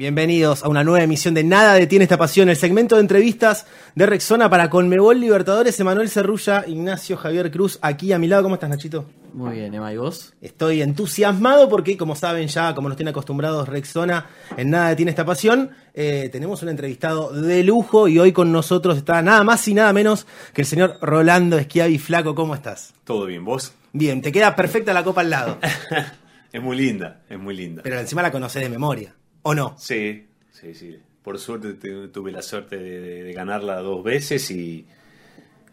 [0.00, 4.06] Bienvenidos a una nueva emisión de Nada detiene esta pasión, el segmento de entrevistas de
[4.06, 8.44] Rexona para Conmebol Libertadores, Emanuel Cerrulla, Ignacio Javier Cruz, aquí a mi lado.
[8.44, 9.04] ¿Cómo estás, Nachito?
[9.34, 10.32] Muy bien, Emma, ¿y vos?
[10.40, 14.24] Estoy entusiasmado porque, como saben ya, como nos tiene acostumbrados Rexona,
[14.56, 18.96] en Nada detiene esta pasión, eh, tenemos un entrevistado de lujo y hoy con nosotros
[18.96, 22.34] está nada más y nada menos que el señor Rolando Esquiavi Flaco.
[22.34, 22.94] ¿Cómo estás?
[23.04, 23.74] Todo bien, ¿vos?
[23.92, 25.58] Bien, te queda perfecta la copa al lado.
[26.52, 27.82] es muy linda, es muy linda.
[27.82, 29.14] Pero encima la conocés de memoria.
[29.42, 29.76] ¿O no?
[29.78, 30.98] Sí, sí, sí.
[31.22, 31.74] Por suerte
[32.08, 34.86] tuve la suerte de, ganarla dos veces y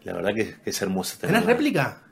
[0.04, 1.18] la verdad que, es hermosa.
[1.20, 2.02] ¿Tenés réplica?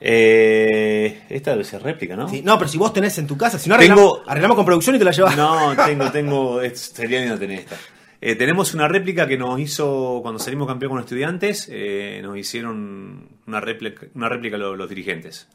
[0.00, 2.28] Eh, esta debe ser réplica, ¿no?
[2.28, 4.96] Sí, no, pero si vos tenés en tu casa, si no arreglamos, arreglamos con producción
[4.96, 5.36] y te la llevas.
[5.36, 7.76] No, tengo, tengo, sería lindo tener esta.
[8.22, 13.28] Eh, tenemos una réplica que nos hizo cuando salimos campeón con estudiantes, eh, nos hicieron
[13.46, 15.48] una réplica, una réplica los, dirigentes.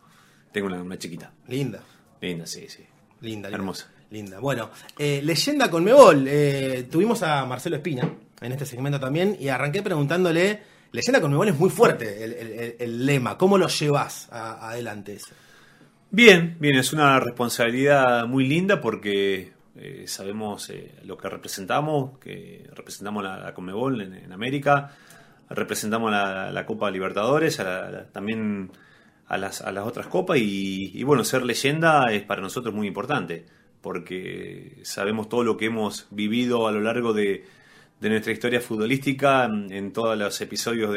[0.52, 1.32] Tengo una, una, chiquita.
[1.48, 1.84] Linda.
[2.22, 2.84] Linda, sí, sí.
[3.22, 3.50] Linda, linda.
[3.50, 3.86] Hermosa.
[3.88, 3.95] Linda.
[4.40, 6.26] Bueno, eh, leyenda con Mebol.
[6.28, 8.10] Eh, tuvimos a Marcelo Espina
[8.42, 10.62] en este segmento también y arranqué preguntándole,
[10.92, 12.24] leyenda con Mebol es muy fuerte
[12.80, 15.34] el, lema, ¿cómo lo llevas adelante eso?
[16.12, 20.72] Bien, bien, es una responsabilidad muy linda porque eh, sabemos
[21.04, 24.92] lo que representamos, que representamos la, Conmebol en, América,
[25.50, 27.60] representamos la, la Copa Libertadores,
[28.12, 28.72] también
[29.28, 33.46] a las, a las otras copas y, bueno, ser leyenda es para nosotros muy importante
[33.86, 37.46] porque sabemos todo lo que hemos vivido a lo largo de,
[38.02, 40.92] nuestra historia futbolística en, todos los episodios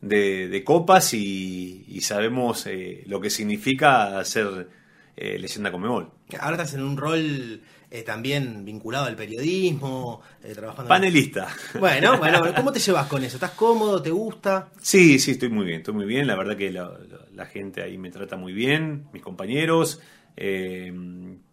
[0.00, 4.68] de, copas y, sabemos eh, lo que significa ser
[5.16, 6.10] eh, leyenda Comebol.
[6.40, 10.22] Ahora estás en un rol eh, también vinculado al periodismo,
[10.54, 10.88] trabajando...
[10.88, 11.54] Panelista.
[11.78, 13.36] Bueno, bueno, ¿cómo te llevas con eso?
[13.36, 14.02] ¿Estás cómodo?
[14.02, 14.70] ¿Te gusta?
[14.80, 16.26] Sí, sí, estoy muy bien, estoy muy bien.
[16.26, 20.00] La verdad que la, gente ahí me trata muy bien, mis compañeros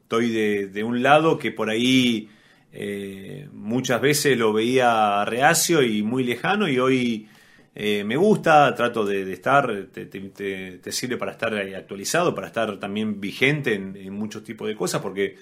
[0.09, 2.29] estoy de, un lado que por ahí
[2.73, 7.27] eh, muchas veces lo veía reacio y muy lejano y hoy
[7.75, 13.75] eh, me gusta, trato de, estar, te, sirve para estar actualizado, para estar también vigente
[13.75, 15.35] en, muchos tipos de cosas, porque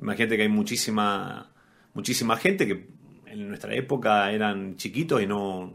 [0.00, 1.52] imagínate que hay muchísima,
[1.92, 2.86] muchísima gente que
[3.26, 5.74] en nuestra época eran chiquitos y no,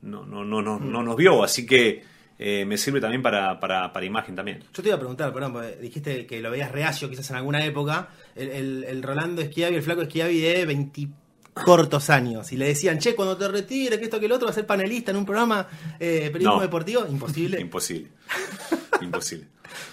[0.00, 2.02] no, no, no, no, no nos vio, así que
[2.38, 4.64] eh, me sirve también para, para, imagen también.
[4.72, 8.08] Yo te iba a preguntar, perdón, dijiste que lo veías reacio quizás en alguna época,
[8.34, 11.08] el, Rolando Esquiavi, el flaco Esquiavi de 20
[11.52, 14.50] cortos años, y le decían, che, cuando te retires, que esto, que el otro, va
[14.50, 15.68] a ser panelista en un programa
[16.00, 17.60] eh, periodismo deportivo, imposible.
[17.60, 18.10] imposible.
[19.00, 19.46] imposible.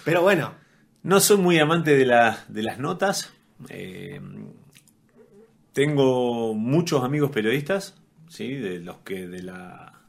[0.03, 0.62] Pero bueno.
[1.03, 3.34] No soy muy amante de, la, de las notas.
[3.69, 4.22] Eh,
[5.74, 7.96] tengo muchos amigos periodistas,
[8.30, 8.53] ¿sí?
[8.53, 10.00] de los que de la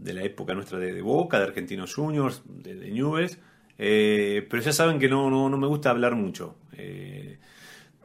[0.00, 3.38] de la época nuestra de, Boca, de Argentinos Juniors, de, de Newell's,
[3.78, 6.56] eh, pero ya saben que no, no, me gusta hablar mucho.
[6.72, 7.38] Eh,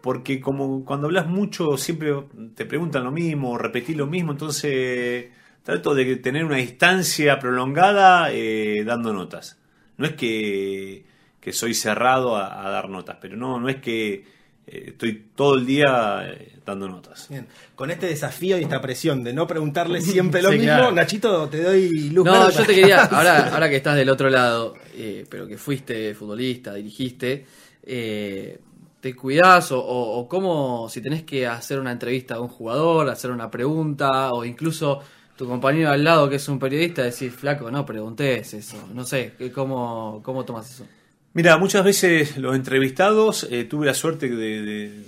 [0.01, 2.13] porque como cuando hablas mucho siempre
[2.55, 5.31] te preguntan lo mismo, repetís lo mismo, entonces
[5.63, 9.59] trato de tener una distancia prolongada eh, dando notas.
[9.97, 11.05] No es que,
[11.39, 14.25] que soy cerrado a, a, dar notas, pero no, no es que
[14.67, 17.27] estoy todo el día eh, dando notas.
[17.29, 17.47] Bien.
[17.75, 22.09] Con este desafío y esta presión de no preguntarle siempre lo mismo, Nachito, te doy
[22.09, 22.25] luz.
[22.25, 26.13] No, yo te quería, ahora, ahora que estás del otro lado, eh, pero que fuiste
[26.13, 27.45] futbolista, dirigiste,
[27.85, 33.29] ¿te cuidás o, o, cómo, si tenés que hacer una entrevista a un jugador, hacer
[33.29, 35.01] una pregunta, o incluso
[35.35, 39.33] tu compañero al lado que es un periodista, decir, flaco, no preguntes eso, no sé,
[39.53, 40.85] ¿cómo, cómo tomas eso?
[41.35, 45.03] Mira, muchas veces los entrevistados eh, tuve la suerte de,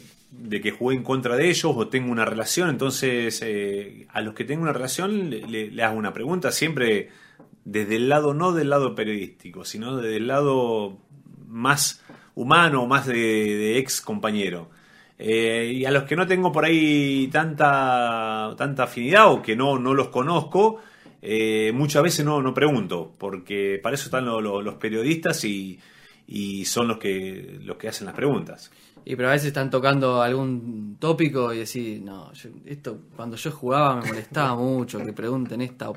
[0.62, 4.44] que jugué en contra de ellos o tengo una relación, entonces eh, a los que
[4.44, 7.12] tengo una relación le, hago una pregunta, siempre
[7.64, 10.98] desde el lado, no del lado periodístico, sino desde el lado
[11.48, 12.04] más
[12.36, 14.70] humano, más de, ex compañero.
[15.18, 19.80] Eh, y a los que no tengo por ahí tanta, tanta afinidad o que no,
[19.80, 20.82] no los conozco,
[21.74, 25.80] muchas veces no, no pregunto, porque para eso están los periodistas y
[26.28, 28.70] y son los que, los que hacen las preguntas.
[29.06, 32.32] Y pero a veces están tocando algún tópico y decís, no,
[32.66, 35.92] esto cuando yo jugaba me molestaba mucho que pregunten esta,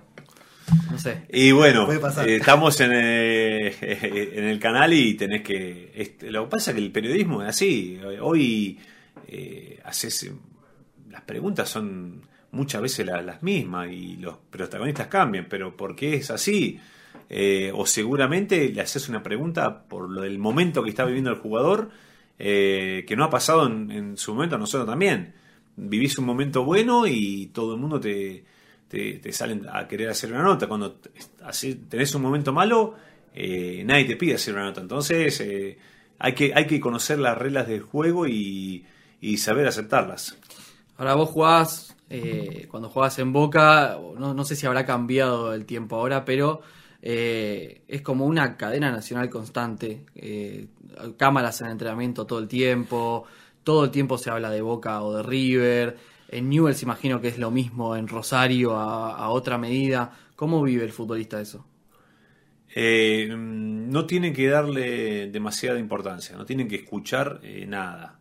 [0.91, 1.23] no sé.
[1.29, 5.93] Y bueno, eh, estamos en el, en el canal y tenés que...
[5.95, 8.01] Este, lo que pasa es que el periodismo es así.
[8.21, 8.79] Hoy
[9.27, 10.31] eh, haces...
[11.11, 12.23] Las preguntas son
[12.53, 16.79] muchas veces las mismas y los protagonistas cambian, pero ¿por qué es así?
[17.33, 21.37] Eh, o seguramente le haces una pregunta por lo del momento que está viviendo el
[21.37, 21.91] jugador,
[22.41, 25.35] eh, que no ha pasado en, su momento a nosotros también.
[25.77, 28.45] Vivís un momento bueno y todo el mundo te,
[28.89, 30.67] te, salen a querer hacer una nota.
[30.67, 30.99] Cuando
[31.89, 32.97] tenés un momento malo,
[33.33, 34.81] eh, nadie te pide hacer una nota.
[34.81, 35.41] Entonces
[36.19, 38.85] hay, que, hay que conocer las reglas del juego y,
[39.21, 40.37] y saber aceptarlas.
[40.97, 41.97] Ahora vos jugás,
[42.69, 46.63] cuando jugás en Boca, no, no sé si habrá cambiado el tiempo ahora, pero
[47.03, 50.05] eh, es como una cadena nacional constante.
[50.15, 50.67] Eh,
[51.17, 53.25] cámaras en entrenamiento todo el tiempo,
[53.65, 55.97] todo el tiempo se habla de Boca o de River.
[56.29, 60.13] En Newell's imagino que es lo mismo, en Rosario a, otra medida.
[60.37, 61.67] ¿Cómo vive el futbolista eso?
[62.73, 68.21] Eh, no tienen que darle demasiada importancia, no tienen que escuchar nada.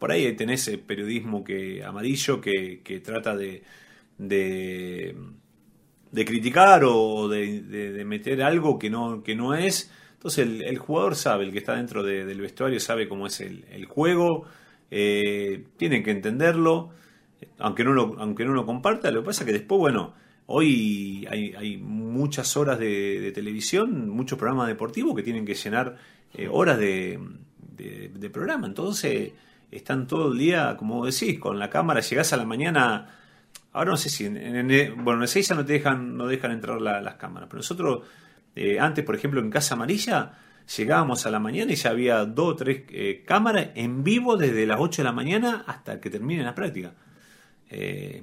[0.00, 3.62] Por ahí tenés periodismo que amarillo que, trata de,
[6.16, 9.92] de criticar o de, meter algo que no, que no es.
[10.14, 13.42] Entonces el, el jugador sabe, el que está dentro de- del vestuario sabe cómo es
[13.42, 14.46] el, juego,
[14.90, 16.88] eh, tienen que entenderlo,
[17.58, 19.10] aunque no, lo, aunque no lo comparta.
[19.10, 20.14] Lo que pasa es que después, bueno,
[20.46, 25.98] hoy hay, hay muchas horas de, televisión, muchos programas deportivos que tienen que llenar
[26.32, 27.20] eh, horas de,
[28.32, 28.66] programa.
[28.66, 29.32] Entonces
[29.70, 33.10] están todo el día, como decís, con la cámara, llegás a la mañana.
[33.76, 36.26] Ahora no sé si en, en- en- bueno, en el Ezeiza no te dejan, no
[36.26, 38.02] dejan entrar la- las cámaras, pero nosotros
[38.54, 40.32] eh, antes, por ejemplo, en Casa Amarilla,
[40.76, 44.66] llegábamos a la mañana y ya había dos o tres eh, cámaras en vivo desde
[44.66, 46.94] las 8 de la mañana hasta que termine la práctica.
[47.70, 48.22] Eh,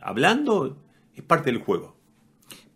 [0.00, 0.78] hablando
[1.14, 1.96] es parte del juego.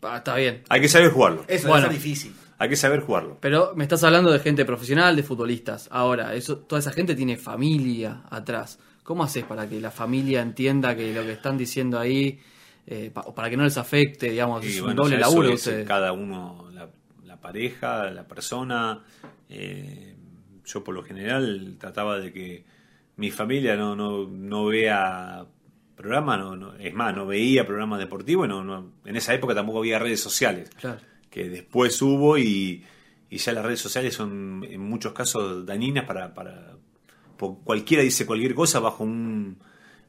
[0.03, 0.63] Ah, está bien.
[0.69, 1.45] Hay que saber jugarlo.
[1.49, 1.87] Eso Bueno.
[1.87, 2.35] es difícil.
[2.59, 3.39] Hay que saber jugarlo.
[3.41, 5.89] Pero me estás hablando de gente profesional, de futbolistas.
[5.93, 8.79] Ahora, eso, toda esa gente tiene familia atrás.
[9.09, 12.39] ¿Cómo haces para que la familia entienda que lo que están diciendo ahí,
[12.87, 15.67] eh, pa- para que no les afecte, digamos, Y es bueno, un doble laburo es,
[15.67, 16.91] eh, cada uno, la,
[17.25, 19.03] la pareja, la persona.
[19.49, 20.15] eh,
[20.67, 22.65] yo por lo general trataba de que
[23.17, 25.47] mi familia no, no, no vea
[25.97, 29.79] programas, no, no- es más, no veía programas deportivos, no, no- en esa época tampoco
[29.79, 31.01] había redes sociales, Claro.
[31.31, 32.85] que después hubo y,
[33.31, 36.77] y ya las redes sociales son en muchos casos dañinas para, para
[37.39, 39.59] cualquiera dice cualquier cosa bajo un,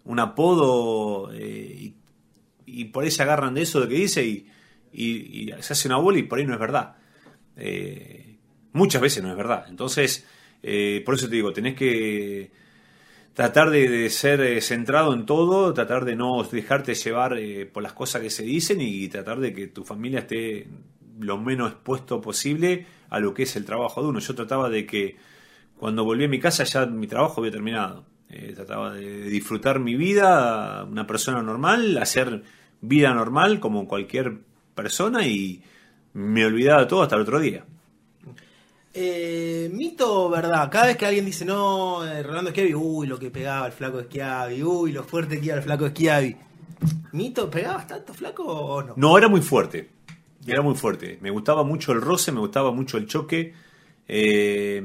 [0.06, 1.94] un apodo eh,
[2.66, 4.48] y, por ahí se agarran de eso de que dice y,
[5.62, 6.96] se hace una bola y por ahí no es verdad.
[7.56, 8.38] Eh,
[8.74, 9.66] muchas veces no es verdad.
[9.70, 10.26] Entonces,
[10.64, 12.52] eh, por eso te digo, tenés que
[13.34, 17.38] tratar de, de ser centrado en todo, tratar de no dejarte llevar
[17.72, 20.68] por las cosas que se dicen y tratar de que tu familia esté
[21.20, 24.20] lo menos expuesto posible a lo que es el trabajo de uno.
[24.20, 25.18] Yo trataba de que
[25.80, 28.04] cuando volví a mi casa ya mi trabajo había terminado.
[28.30, 32.44] Eh, trataba de disfrutar mi vida, una persona normal, hacer
[32.82, 34.40] vida normal como cualquier
[34.76, 35.64] persona y
[36.14, 37.64] me olvidaba todo hasta el otro día.
[38.94, 43.18] Eh, mito o verdad, cada vez que alguien dice no, eh, Rolando Schiavi, uy, lo
[43.18, 46.36] que pegaba el flaco Schiavi, uy, lo fuerte que iba el flaco Schiavi.
[47.14, 47.50] ¿Mito?
[47.50, 48.94] ¿Pegabas tanto flaco o no?
[48.98, 49.90] No, era muy fuerte.
[50.46, 51.20] Era muy fuerte.
[51.22, 53.54] Me gustaba mucho el roce, me gustaba mucho el choque.
[54.08, 54.82] Eh,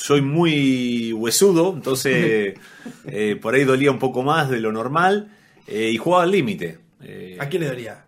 [0.00, 2.54] soy muy huesudo, entonces
[3.06, 5.28] eh, por ahí dolía un poco más de lo normal
[5.66, 6.78] eh, y jugaba al límite.
[7.02, 8.04] Eh, ¿A quién le dolía?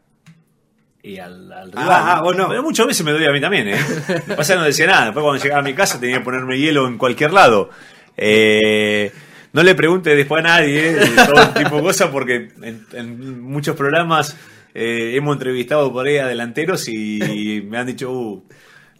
[1.03, 1.89] y al, al Ah, rival.
[1.91, 2.49] ah, vos no.
[2.49, 3.77] Pero muchas veces me dolía a mí también, ¿eh?
[4.09, 5.05] Lo que pasa es que no decía nada.
[5.07, 7.71] Después cuando llegaba a mi casa tenía que ponerme hielo en cualquier lado.
[8.17, 9.11] Eh,
[9.53, 10.95] no le pregunte después a nadie
[11.27, 14.37] todo tipo de cosas porque en, en muchos programas
[14.75, 18.45] hemos entrevistado por ahí a delanteros y me han dicho, uh,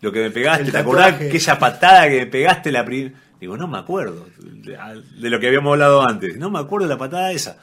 [0.01, 1.29] lo que me pegaste, El ¿te acordás tatuaje.
[1.29, 3.15] aquella patada que me pegaste la primera?
[3.41, 4.77] Digo, no me acuerdo de,
[5.21, 6.37] de lo que habíamos hablado antes.
[6.37, 7.59] No me acuerdo de la patada esa.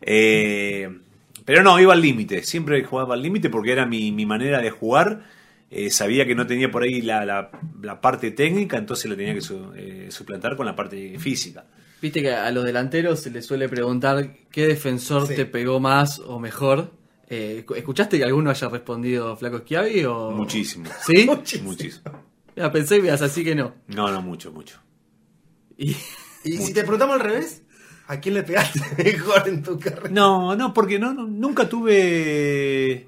[0.00, 0.88] Eh,
[1.44, 2.42] pero no, iba al límite.
[2.42, 5.22] Siempre jugaba al límite porque era mi, mi manera de jugar.
[5.70, 7.50] Eh, sabía que no tenía por ahí la, la-
[7.82, 11.64] la parte técnica, entonces la tenía que su- eh, suplantar con la parte física.
[12.00, 15.34] Viste que a los delanteros se les suele preguntar qué defensor Sí.
[15.34, 16.92] te pegó más o mejor.
[17.30, 20.30] Eh, ¿Escuchaste que alguno haya respondido Flaco Schiavi o...?
[20.30, 20.86] Muchísimo.
[21.06, 21.24] ¿Sí?
[21.26, 21.70] Muchísimo.
[21.70, 22.04] Muchísimo.
[22.56, 23.74] Ya, pensé que ibas así que no.
[23.88, 24.78] No, no, mucho, mucho.
[25.76, 25.90] Y,
[26.44, 27.62] Y si te preguntamos al revés,
[28.06, 30.08] ¿a quién le pegaste mejor en tu carrera?
[30.10, 33.06] No, no, porque no, no- nunca tuve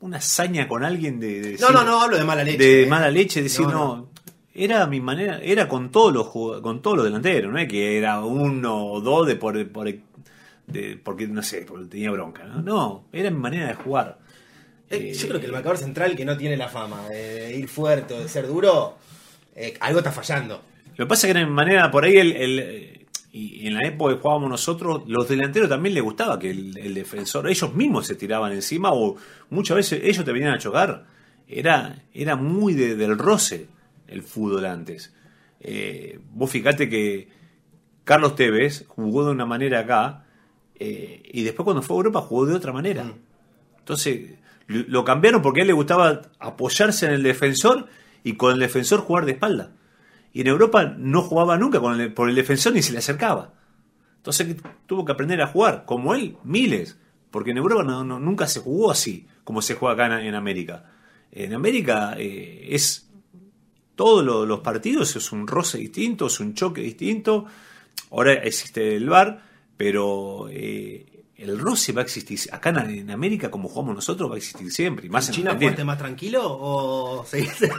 [0.00, 2.58] una hazaña con alguien de, de No, decir- no, no, hablo de mala leche.
[2.58, 2.86] de eh.
[2.86, 4.08] mala leche, decir No, no, no.
[4.54, 6.28] Era mi manera, era con todos los
[6.60, 9.88] con todos los delanteros, no es que era uno o dos de por, por
[10.70, 14.18] de, porque no sé, porque tenía bronca, no, no era mi manera de jugar.
[14.90, 17.68] Eh, Eh, yo creo que el marcador central que no tiene la fama de ir
[17.68, 18.96] fuerte o de ser duro,
[19.54, 20.62] eh, algo está fallando.
[20.96, 22.94] Lo que pasa es que era mi manera, por ahí el, el- eh,
[23.30, 26.94] y en la época que jugábamos nosotros, los delanteros también les gustaba que el, el
[26.94, 29.16] defensor, ellos mismos se tiraban encima o
[29.50, 31.04] muchas veces ellos te venían a chocar.
[31.46, 33.68] Era, era muy de- del roce
[34.08, 35.14] el fútbol antes.
[35.60, 37.28] Eh, vos fijate que
[38.04, 40.24] Carlos Tevez jugó de una manera acá
[40.78, 43.04] eh, y después cuando fue a Europa jugó de otra manera.
[43.04, 43.14] Mm.
[43.78, 44.30] Entonces
[44.66, 47.86] lo cambiaron porque a él le gustaba apoyarse en el defensor
[48.22, 49.72] y con el defensor jugar de espalda.
[50.30, 53.54] y en Europa no jugaba nunca con el- por el defensor ni se le acercaba.
[54.18, 54.56] Entonces
[54.86, 56.98] tuvo que aprender a jugar, como él, miles,
[57.30, 60.34] porque en Europa no- no- nunca se jugó así, como se juega acá en, en
[60.34, 60.84] América.
[61.32, 63.08] En América eh, es
[63.96, 67.46] todos lo- los partidos, es un roce distinto, es un choque distinto.
[68.10, 69.42] Ahora existe el VAR,
[69.78, 71.06] pero eh,
[71.36, 72.38] el roce va a existir.
[72.52, 75.06] Acá en, en América, como jugamos nosotros, va a existir siempre.
[75.06, 75.70] Y más ¿En en China Argentina.
[75.70, 77.70] fuiste más tranquilo o seguiste?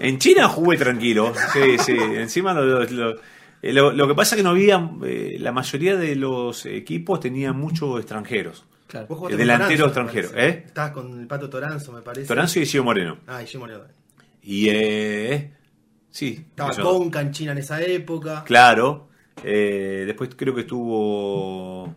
[0.00, 1.92] En China jugué tranquilo, sí, sí.
[1.92, 3.20] Encima lo, lo- lo-
[3.62, 7.20] eh, lo- lo que pasa es que no había, eh, la mayoría de los equipos
[7.20, 8.64] tenían muchos extranjeros.
[8.88, 9.06] Claro.
[9.06, 10.40] Vos jugaste delantero Toranzo, extranjero.
[10.48, 10.64] ¿eh?
[10.66, 12.26] Estabas con el Pato Toranzo, me parece.
[12.26, 13.18] Toranzo y Gio Moreno.
[13.28, 13.84] Ah, y Jim Moreno.
[14.42, 15.52] Y, eh,
[16.10, 16.44] sí.
[16.50, 16.74] Estaba.
[16.74, 18.42] Conca en China en esa época.
[18.44, 19.08] Claro.
[19.44, 21.94] Eh, después creo que estuvo.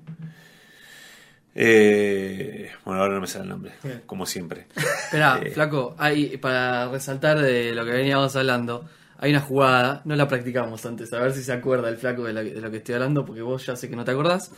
[1.53, 4.01] eh, bueno, ahora no me sale el nombre, Bien.
[4.05, 4.67] como siempre.
[4.75, 5.51] Esperá, Eh.
[5.51, 8.85] flaco, hay, para resaltar de lo que veníamos hablando,
[9.17, 12.33] hay una jugada, no la practicamos antes, a ver si se acuerda el flaco de,
[12.33, 14.51] la- de lo que estoy hablando, porque vos ya sé que no te acordás.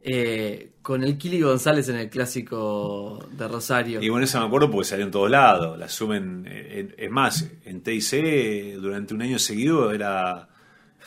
[0.00, 4.00] Eh, con el Kili González en el clásico de Rosario.
[4.00, 5.76] Y bueno, eso me acuerdo porque salió en todos lados.
[5.76, 6.46] La suben.
[6.48, 10.48] eh, es más, en TIC durante un año seguido era.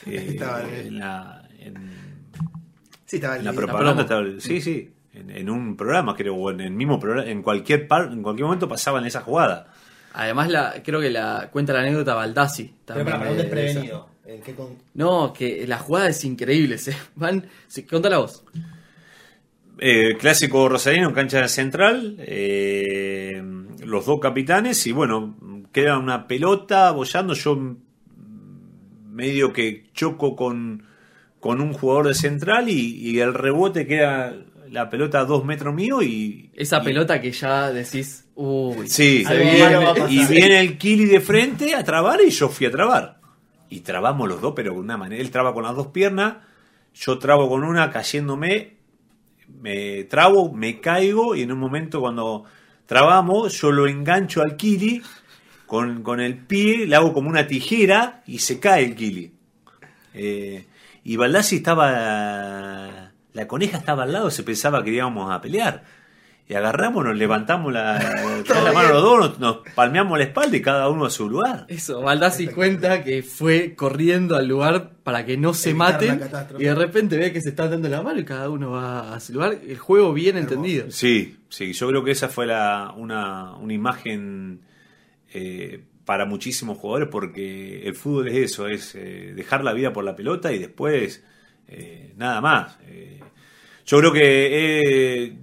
[0.06, 1.74] Eh, Estaba en- en la, en,
[3.06, 4.02] Sí, estaba en la la propaganda.
[4.02, 4.90] estaba- sí, sí.
[5.14, 7.28] En, en un programa, creo, o en el mismo programa.
[7.28, 9.68] En cualquier, par, en cualquier momento pasaban esa jugada.
[10.14, 12.64] Además, la, creo que la cuenta la anécdota Baldassi.
[12.64, 13.54] Pero también para, para un de- de esa.
[13.80, 14.08] desprevenido.
[14.24, 16.78] ¿En qué con- No, que la jugada es increíble.
[16.78, 18.44] Se van, sí, contala vos.
[19.78, 23.42] Eh, clásico rosarino en cancha central, eh,
[23.84, 25.36] los dos capitanes y bueno,
[25.72, 27.76] queda una pelota bollando, yo mm,
[29.12, 30.84] medio que choco con,
[31.40, 34.34] con un jugador de central y, y el rebote queda
[34.70, 36.50] la pelota a dos metros mío y...
[36.54, 40.10] Esa y- pelota que ya decís, uy, Sí, va a pasar.
[40.12, 43.20] y viene el Kili de frente a trabar y yo fui a trabar.
[43.68, 45.20] Y trabamos los dos, pero de una manera.
[45.22, 46.36] Él traba con las dos piernas,
[46.94, 48.76] yo trabo con una cayéndome,
[49.60, 52.44] me trabo, me caigo y en un momento cuando
[52.86, 55.02] trabamos yo lo engancho al Kili
[55.72, 59.32] con, con el pie, le hago como una tijera y se cae el Kili.
[60.12, 60.66] Eh,
[61.02, 63.10] y Baldassi estaba.
[63.32, 65.84] La coneja estaba al lado, se pensaba que íbamos a pelear.
[66.46, 67.94] Y agarramos, nos levantamos la,
[68.64, 71.64] la mano los dos, nos, nos palmeamos la espalda y cada uno a su lugar.
[71.68, 76.20] Eso, Baldassi cuenta que fue corriendo al lugar para que no se Evitar maten
[76.58, 79.20] y de repente ve que se están dando la mano y cada uno va a
[79.20, 79.56] su lugar.
[79.66, 80.54] El juego bien Hermoso.
[80.54, 80.90] entendido.
[80.90, 84.60] Sí, sí, yo creo que esa fue la, una, una imagen
[85.34, 90.04] eh, para muchísimos jugadores porque el fútbol es eso, es eh, dejar la vida por
[90.04, 91.24] la pelota y después
[91.68, 92.78] eh, nada más.
[92.86, 93.20] Eh,
[93.86, 95.36] yo creo que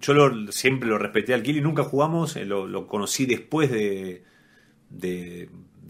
[0.00, 4.24] yo lo- siempre lo respeté al Kili, nunca jugamos, lo, conocí después de,
[4.90, 5.48] de,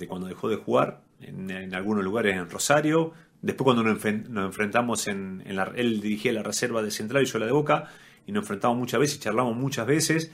[0.09, 5.07] cuando dejó de jugar, en, algunos lugares en Rosario, después cuando nos, enfren- nos enfrentamos
[5.09, 7.89] en, la, él dirigía la reserva de Central y yo la de Boca,
[8.27, 10.33] y nos enfrentamos muchas veces, charlamos muchas veces,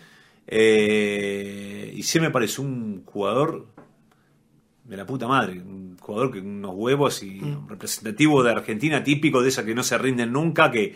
[0.51, 3.67] eh, y sí me pareció un jugador
[4.85, 9.51] de la puta madre, un jugador que unos huevos y representativo de Argentina, típico de
[9.51, 10.95] esa que no se rinden nunca, que,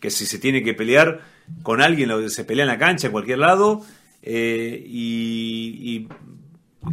[0.00, 1.20] que si se tiene que pelear
[1.62, 3.80] con alguien, lo- se pelea en la cancha, en cualquier lado,
[4.22, 6.08] eh, y, y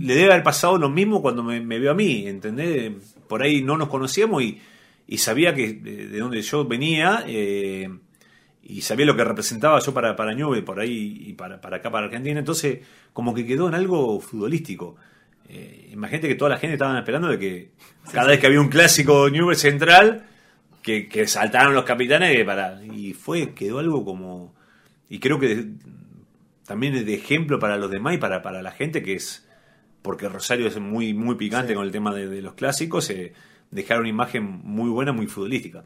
[0.02, 2.94] le debe haber pasado lo mismo cuando me, me vio a mí, ¿entendés?
[3.28, 4.60] Por ahí no nos conocíamos y,
[5.08, 7.90] y sabía que de, de donde yo venía eh,
[8.64, 10.36] y sabía lo que representaba yo para, para
[10.66, 12.80] por ahí y para, para acá, para Argentina, entonces
[13.14, 14.96] como que quedó en algo futbolístico.
[15.48, 17.72] Eh, imagínate que toda la gente estaba esperando de que
[18.12, 20.26] cada vez que había un clásico Newell Central,
[20.84, 24.54] que, que saltaron los capitanes para y fue, quedó algo como...
[25.10, 25.72] Y creo que de-
[26.66, 29.48] también es de ejemplo para los demás y para, para la gente que es...
[30.04, 31.76] Porque Rosario es muy, muy picante Sí.
[31.76, 33.34] con el tema de, de los clásicos, eh,
[33.72, 35.84] dejar una imagen muy buena, muy futbolística.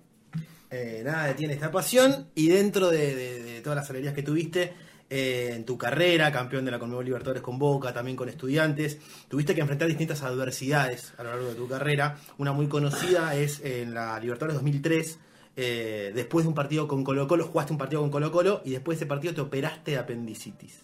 [0.75, 4.73] Eh, nada detiene esta pasión y dentro de, todas las alegrías que tuviste
[5.07, 9.53] eh, en tu carrera, campeón de la Conmebol Libertadores con Boca, también con estudiantes, tuviste
[9.53, 12.17] que enfrentar distintas adversidades a lo largo de tu carrera.
[12.39, 15.19] Una muy conocida es en la Libertadores 2003,
[15.57, 18.71] eh, después de un partido con Colo Colo, jugaste un partido con Colo Colo y
[18.71, 20.79] después de ese partido te operaste de apendicitis.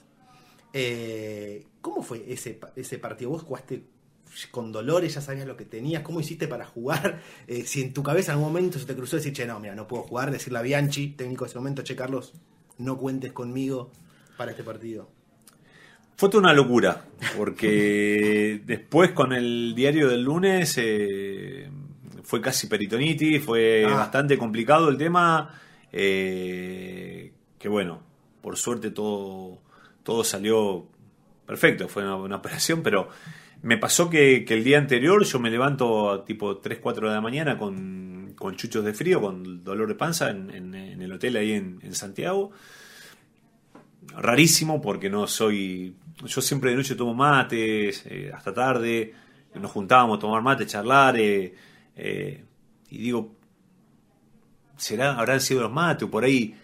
[0.71, 3.31] Eh, ¿Cómo fue ese partido?
[3.31, 3.81] ¿Vos jugaste
[4.51, 5.13] con dolores?
[5.15, 6.01] ¿Ya sabías lo que tenías?
[6.03, 7.21] ¿Cómo hiciste para jugar?
[7.47, 9.73] Eh, si en tu cabeza en algún momento se te cruzó decir, che, no, mira,
[9.75, 12.33] no puedo jugar, decirle a Bianchi, técnico de ese momento, che, Carlos,
[12.77, 13.91] no cuentes conmigo
[14.37, 15.09] para este partido.
[16.15, 17.05] Fue toda una locura,
[17.37, 21.69] porque después con el diario del lunes eh,
[22.23, 23.95] fue casi peritonitis, fue Ah.
[23.95, 25.59] bastante complicado el tema,
[25.91, 28.01] eh, que bueno,
[28.41, 29.59] por suerte todo,
[30.03, 30.85] todo salió
[31.47, 33.09] perfecto, fue una, una operación, pero,
[33.61, 37.21] Me pasó que, el día anterior yo me levanto a tipo 3, 4 de la
[37.21, 41.35] mañana con, con chuchos de frío, con dolor de panza en, en- en el hotel
[41.35, 42.51] ahí en, en Santiago.
[44.15, 45.95] Rarísimo porque no soy...
[46.25, 49.13] Yo siempre de noche tomo mates, eh, hasta tarde,
[49.55, 51.53] nos juntábamos a tomar mate, charlar, eh,
[51.95, 52.43] eh,
[52.89, 53.35] y digo,
[54.75, 56.55] será habrán sido los mates o por ahí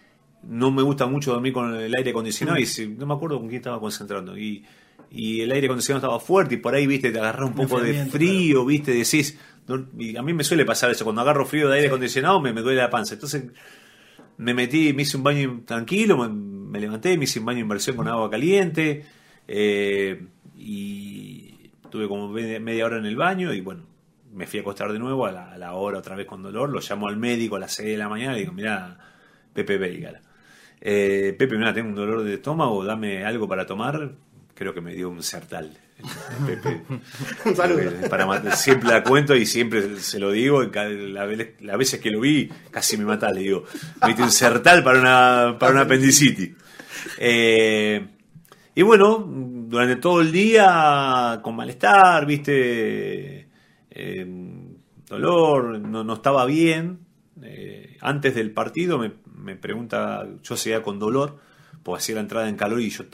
[0.48, 3.48] no me gusta mucho dormir con el aire acondicionado y si- no me acuerdo con
[3.48, 4.36] quién estaba concentrando.
[4.38, 4.64] Y,
[5.10, 7.92] y el aire acondicionado estaba fuerte y por ahí viste te agarras un poco de
[8.10, 9.38] frío viste decís
[9.98, 12.60] y a mí me suele pasar eso cuando agarro frío de aire acondicionado me, me
[12.62, 13.14] duele la panza.
[13.14, 13.44] Entonces
[14.38, 17.62] me metí me hice un baño tranquilo me, me levanté me hice un baño de
[17.62, 19.04] inversión con agua caliente
[19.48, 20.26] eh,
[20.56, 23.84] y tuve como media, hora en el baño y bueno
[24.32, 26.68] me fui a acostar de nuevo a la, a la hora otra vez con dolor
[26.68, 28.98] lo llamo al médico a las 6 de la mañana y digo mira
[29.54, 30.20] Pepe Veiga
[30.88, 34.12] eh, Pepe, mira, tengo un dolor de estómago, dame algo para tomar.
[34.54, 35.76] Creo que me dio un sertal.
[36.46, 36.82] Pepe.
[37.44, 37.80] Un saludo.
[37.80, 40.62] Eh, Para siempre la cuento y siempre se lo digo.
[40.62, 43.32] Las veces que lo vi, casi me mata.
[43.32, 43.64] Le digo,
[44.06, 46.52] me dio un sertal para una, para una apendicitis.
[47.18, 48.06] Eh,
[48.76, 53.48] y bueno, durante todo el día con malestar, viste,
[53.90, 54.26] eh,
[55.08, 57.00] dolor, no, no estaba bien.
[58.00, 59.10] Antes del partido me,
[59.46, 61.38] me pregunta, yo seguía con dolor,
[61.82, 63.04] pues hacía la entrada en calor y yo,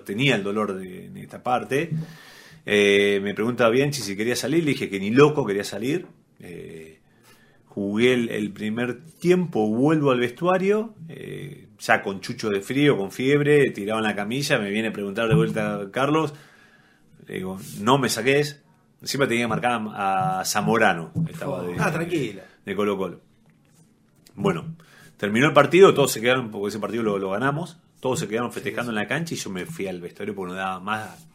[0.00, 1.90] tenía el dolor de, de esta parte.
[2.64, 6.06] Eh, me pregunta Bianchi si quería salir, le dije que ni loco quería salir.
[6.40, 6.98] Eh,
[7.66, 13.10] jugué el, el primer tiempo, vuelvo al vestuario, eh, ya con chucho de frío, con
[13.12, 16.32] fiebre, tirado en la camilla, me viene a preguntar de vuelta Carlos,
[17.26, 18.62] le digo, no me saques,
[19.00, 22.42] encima tenía marcada a Zamorano, estaba de, Ah, tranquila.
[22.64, 23.20] de Colo Colo.
[24.34, 24.74] Bueno,
[25.22, 28.52] terminó el partido, todos se quedaron, porque ese partido lo, lo ganamos, todos se quedaron
[28.52, 31.28] festejando en la cancha y yo me fui al vestuario porque no daba más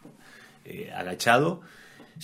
[0.65, 1.61] eh, agachado.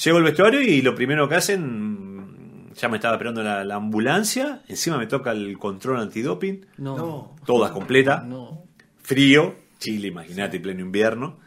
[0.03, 4.62] Llego al vestuario y lo primero que hacen, ya me estaba esperando la, la ambulancia,
[4.67, 6.97] encima me toca el control antidoping, No.
[6.97, 7.36] No.
[7.45, 8.65] toda completa, No.
[9.02, 11.39] frío, Chile, imagínate, pleno invierno,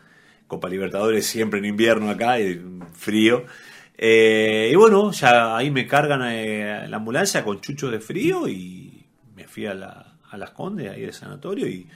[0.46, 2.58] Copa Libertadores siempre en invierno acá, y
[2.94, 3.44] frío.
[3.98, 9.04] Eh, y bueno, ya ahí me cargan eh, la ambulancia con chuchos de frío y
[9.34, 10.05] me fui a, la,
[10.36, 11.86] a las Condes, ahí del sanatorio, y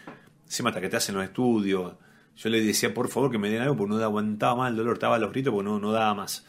[0.45, 1.95] encima hasta que te hacen los estudios.
[2.37, 4.95] Yo les decía, por favor, que me den algo porque no aguantaba más el dolor,
[4.95, 6.47] estaba a los gritos porque no, no daba más.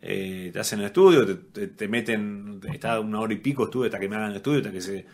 [0.00, 3.86] Eh, te hacen el estudio, te, te- te meten, está una hora y pico estuve
[3.86, 5.06] hasta que me hagan el estudio, hasta que se...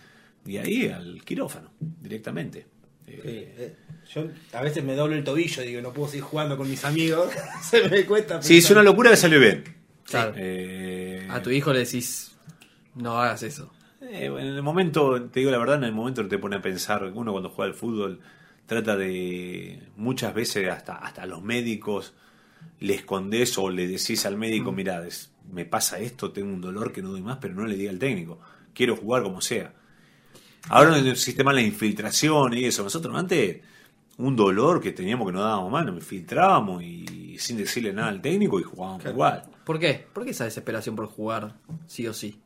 [0.46, 2.66] Y ahí al quirófano, directamente.
[3.06, 3.76] Eh, Sí, eh,
[4.14, 7.30] yo a veces me doblo el tobillo, digo, no puedo seguir jugando con mis amigos.
[7.62, 8.40] Se me cuesta.
[8.42, 9.64] Sí, es una locura que salió bien.
[10.04, 10.32] Claro.
[10.36, 12.34] Eh, A tu hijo le decís,
[12.94, 13.70] no hagas eso.
[14.08, 17.04] Eh, en el momento, te digo la verdad, en el momento te pone a pensar,
[17.14, 18.20] uno cuando juega al fútbol
[18.66, 22.14] trata de, muchas veces hasta, hasta los médicos,
[22.80, 26.92] le escondes o le decís al médico, mira, es- me pasa esto, tengo un dolor
[26.92, 28.38] que no doy más, pero no le diga al técnico,
[28.74, 29.72] quiero jugar como sea.
[30.68, 32.82] Ahora no existe más la infiltración y eso.
[32.82, 33.62] Nosotros antes,
[34.18, 38.20] un dolor que teníamos que no dábamos más, nos infiltrábamos y sin decirle nada al
[38.20, 39.44] técnico y jugábamos igual.
[39.64, 40.06] ¿Por qué?
[40.12, 41.54] ¿Por qué esa desesperación por jugar
[41.86, 42.38] sí o sí?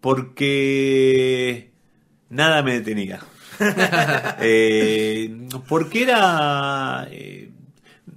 [0.00, 1.70] Porque
[2.30, 3.20] nada me detenía.
[4.42, 7.06] Eh, porque era...
[7.10, 7.50] eh,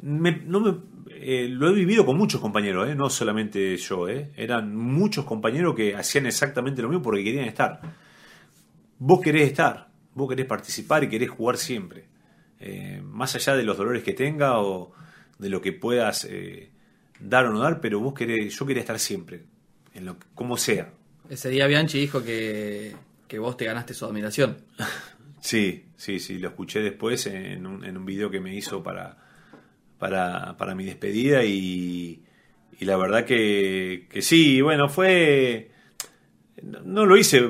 [0.02, 0.78] me- no me-
[1.10, 4.08] eh, lo he vivido con muchos compañeros, no solamente yo.
[4.08, 7.82] Eran muchos compañeros que hacían exactamente lo mismo porque querían estar.
[9.00, 12.06] Vos querés estar, vos querés participar y querés jugar siempre.
[13.04, 14.94] Más allá de los dolores que tenga o
[15.38, 16.26] de lo que puedas
[17.20, 19.44] dar o no dar, pero vos querés, yo quería estar siempre,
[19.94, 20.94] en lo que- como sea.
[21.34, 22.94] Ese día Bianchi dijo que,
[23.28, 24.58] que vos te ganaste su admiración.
[25.40, 29.18] Sí, sí, sí, lo escuché después en un, en un video que me hizo para,
[29.98, 32.22] para, para mi despedida y,
[32.80, 35.72] y la verdad que, que sí, bueno, fue...
[36.62, 37.42] No, no lo hice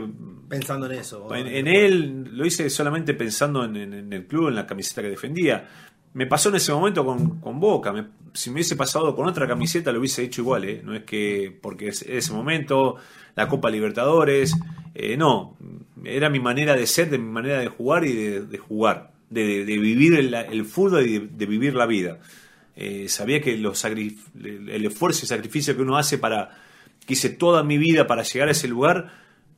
[0.47, 1.33] Pensando en eso.
[1.35, 5.01] en, en él, lo hice solamente pensando en, en- en el club, en la camiseta
[5.01, 5.67] que defendía.
[6.13, 7.91] Me pasó en ese momento con, con Boca.
[7.91, 10.65] me- si me hubiese pasado con otra camiseta, lo hubiese hecho igual.
[10.65, 10.81] ¿eh?
[10.83, 12.95] No es que porque es ese momento,
[13.35, 14.55] la Copa Libertadores.
[14.95, 15.57] eh, no,
[16.03, 19.11] era mi manera de ser, de mi manera de jugar y de, jugar.
[19.29, 22.19] De, vivir el, fútbol y de, vivir la vida.
[22.75, 26.57] Eh, sabía que los el esfuerzo y sacrificio que uno hace para.
[27.05, 29.11] que hice toda mi vida para llegar a ese lugar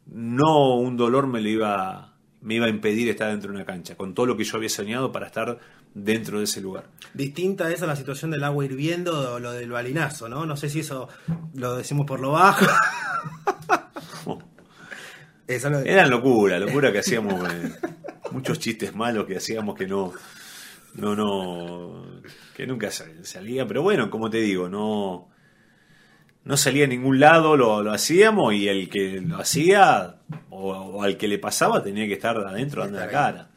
[0.05, 2.13] no un dolor me lo iba
[2.45, 4.69] me iba a impedir estar dentro de una cancha, con todo lo que yo había
[4.69, 5.59] soñado para estar
[5.93, 6.85] dentro de ese lugar.
[7.13, 10.45] Distinta es a la situación del agua hirviendo o lo del balinazo, ¿no?
[10.45, 11.09] No sé si eso
[11.55, 12.65] lo decimos por lo bajo.
[15.47, 17.71] Eso lo- Eran locura, locura que hacíamos, eh,
[18.31, 20.11] muchos chistes malos que hacíamos que no,
[20.95, 22.05] no, no,
[22.55, 25.29] que nunca sal- salía, pero bueno, como te digo, no,
[26.45, 30.15] no salía a ningún lado, lo, lo hacíamos y el que lo hacía
[30.49, 33.49] o, o al que le pasaba tenía que estar adentro dando la cara.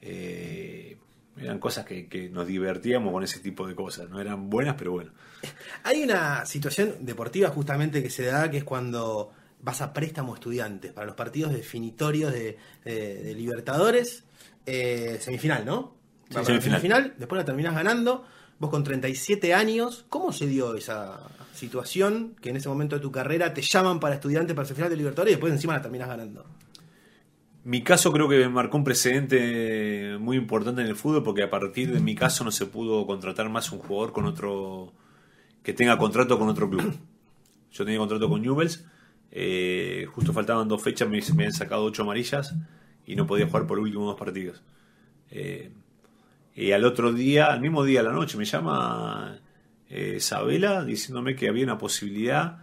[0.00, 0.96] Eh,
[1.36, 4.92] eran cosas que, que nos divertíamos con ese tipo de cosas, no eran buenas, pero
[4.92, 5.12] bueno.
[5.84, 10.92] Hay una situación deportiva justamente que se da, que es cuando vas a préstamo estudiantes
[10.92, 14.24] para los partidos definitorios de, de- de Libertadores,
[14.66, 15.94] eh, semifinal, ¿no?
[16.28, 16.62] Sí, semifinal.
[16.62, 18.24] semifinal, después la terminás ganando,
[18.58, 21.20] vos con 37 años, ¿cómo se dio esa
[21.62, 24.90] situación que en ese momento de tu carrera te llaman para estudiantes para el final
[24.90, 26.44] de Libertadores y después encima la terminás ganando?
[27.62, 31.92] Mi caso creo que marcó un precedente muy importante en el fútbol porque a partir
[31.92, 34.92] de mi caso no se pudo contratar más un jugador con otro
[35.62, 36.98] que tenga contrato con otro club.
[37.70, 38.84] Yo tenía contrato con Newells,
[39.30, 42.56] eh, justo faltaban dos fechas, me, me habían sacado ocho amarillas
[43.06, 44.60] y no podía jugar por los últimos dos partidos.
[45.30, 45.70] Eh,
[46.56, 49.38] y al otro día, al mismo día a la noche, me llama
[49.94, 52.58] eh, Sabela diciéndome que había una posibilidad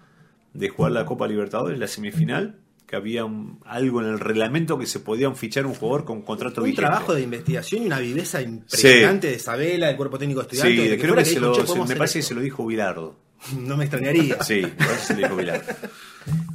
[0.54, 4.88] de jugar la Copa Libertadores, la semifinal, que había un- algo en el reglamento que
[4.88, 6.88] se podía fichar un jugador con contrato Un vigente.
[6.88, 10.84] trabajo de investigación y una viveza impresionante de Sabela, del cuerpo técnico de estudiantes.
[10.86, 12.30] Sí, de creo que se lo, "Che, se- podemos me parece que esto".
[12.30, 13.16] se lo dijo Bilardo.
[13.60, 14.42] No me extrañaría.
[14.42, 15.74] Sí, me parece que se lo dijo Bilardo.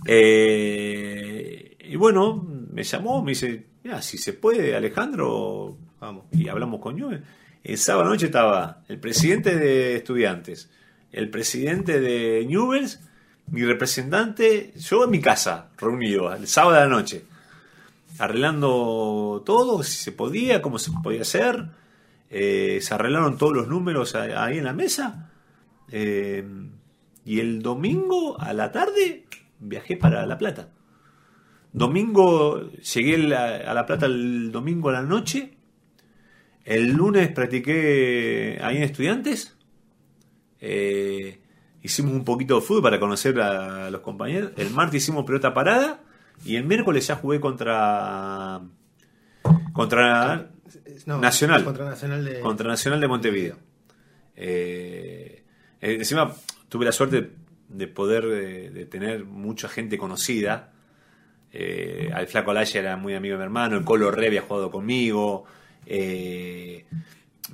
[0.07, 6.25] Eh, y bueno, me llamó, me dice, mira, si se puede, Alejandro, Vamos.
[6.33, 7.23] y hablamos con Newell.
[7.65, 10.71] El sábado noche estaba el presidente de estudiantes,
[11.13, 13.01] el presidente de Newells,
[13.47, 17.25] mi representante, yo en mi casa, reunido, el sábado de la noche,
[18.19, 21.69] arreglando todo, si se podía, cómo se podía hacer.
[22.29, 25.31] Eh, se arreglaron todos los números ahí en la mesa.
[25.91, 26.45] Eh,
[27.25, 29.25] y el domingo a la tarde
[29.59, 30.69] viajé para La Plata.
[31.73, 35.54] Domingo, llegué a La Plata el domingo a la noche.
[36.65, 39.57] El lunes practiqué ahí en Estudiantes.
[40.61, 41.41] Eh,
[41.83, 44.53] hicimos un poquito de fútbol para conocer a los compañeros.
[44.57, 46.01] El martes hicimos pelota parada.
[46.45, 48.61] Y el miércoles ya jugué contra.
[49.73, 50.51] Contra.
[51.07, 51.65] No, Nacional.
[51.65, 52.41] Contra Nacional de.
[52.41, 53.57] Contra Nacional de Montevideo.
[54.37, 55.45] Eh,
[55.81, 56.35] eh, encima
[56.69, 57.31] tuve la suerte
[57.69, 60.73] de poder de, de tener mucha gente conocida.
[61.57, 64.73] Eh, al Flaco Alaya era muy amigo de mi hermano, el Colo Re había jugado
[64.73, 65.45] conmigo,
[65.87, 66.54] eh,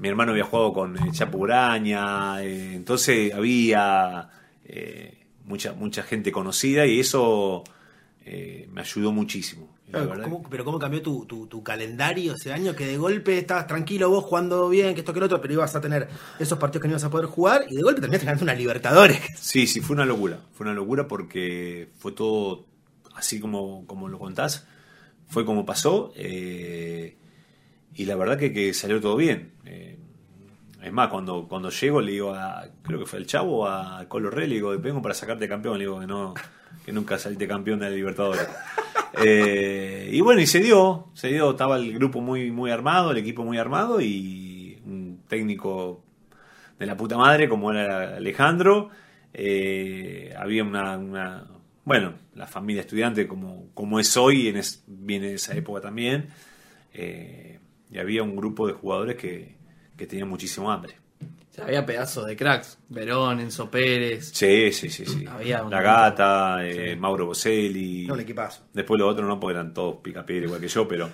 [0.01, 4.29] mi hermano había jugado con eh, Chapo Uraña, eh, entonces había
[4.65, 7.63] eh, mucha, mucha gente conocida y eso
[8.25, 9.69] eh, me ayudó muchísimo.
[9.87, 12.75] Y la Claro, verdad ¿cómo- pero ¿cómo cambió tu, tu- tu calendario ese año?
[12.77, 15.75] Que de golpe estabas tranquilo vos jugando bien, que esto que lo otro, pero ibas
[15.75, 16.09] a tener
[16.39, 19.21] esos partidos que no ibas a poder jugar y de golpe terminaste ganando una Libertadores.
[19.39, 20.39] Sí, sí, fue una locura.
[20.55, 22.67] Fue una locura porque fue todo
[23.17, 24.67] así como, como lo contás.
[25.29, 26.13] Fue como pasó.
[26.15, 27.17] eh,
[28.01, 29.53] y la verdad que, que salió todo bien.
[29.65, 29.97] Eh,
[30.83, 34.31] es más, cuando, cuando llego le digo a, creo que fue el Chavo, a Colo
[34.31, 36.35] Re, le digo, vengo para sacarte campeón, le digo que no,
[36.85, 38.47] que nunca saliste campeón de la Libertadores.
[39.23, 43.19] Eh, y bueno, y se dio, se dio, estaba el grupo muy, muy armado, el
[43.19, 46.05] equipo muy armado y un técnico
[46.79, 48.89] de la puta madre como era Alejandro.
[49.35, 51.45] Eh, había una,
[51.85, 56.29] bueno, la familia estudiante como, como es hoy, en es- viene de esa época también.
[57.91, 59.57] Y había un grupo de jugadores que,
[59.97, 60.95] que tenían muchísimo hambre.
[61.23, 62.79] O sea, había pedazos de cracks.
[62.89, 64.31] Verón, Enzo Pérez.
[64.33, 65.25] Sí, sí, sí, sí.
[65.29, 68.07] Había un- La Gata, eh, Mauro Boselli.
[68.07, 68.63] No, un equipazo.
[68.73, 71.11] Después los otros no, porque eran todos picapiedra igual que yo, pero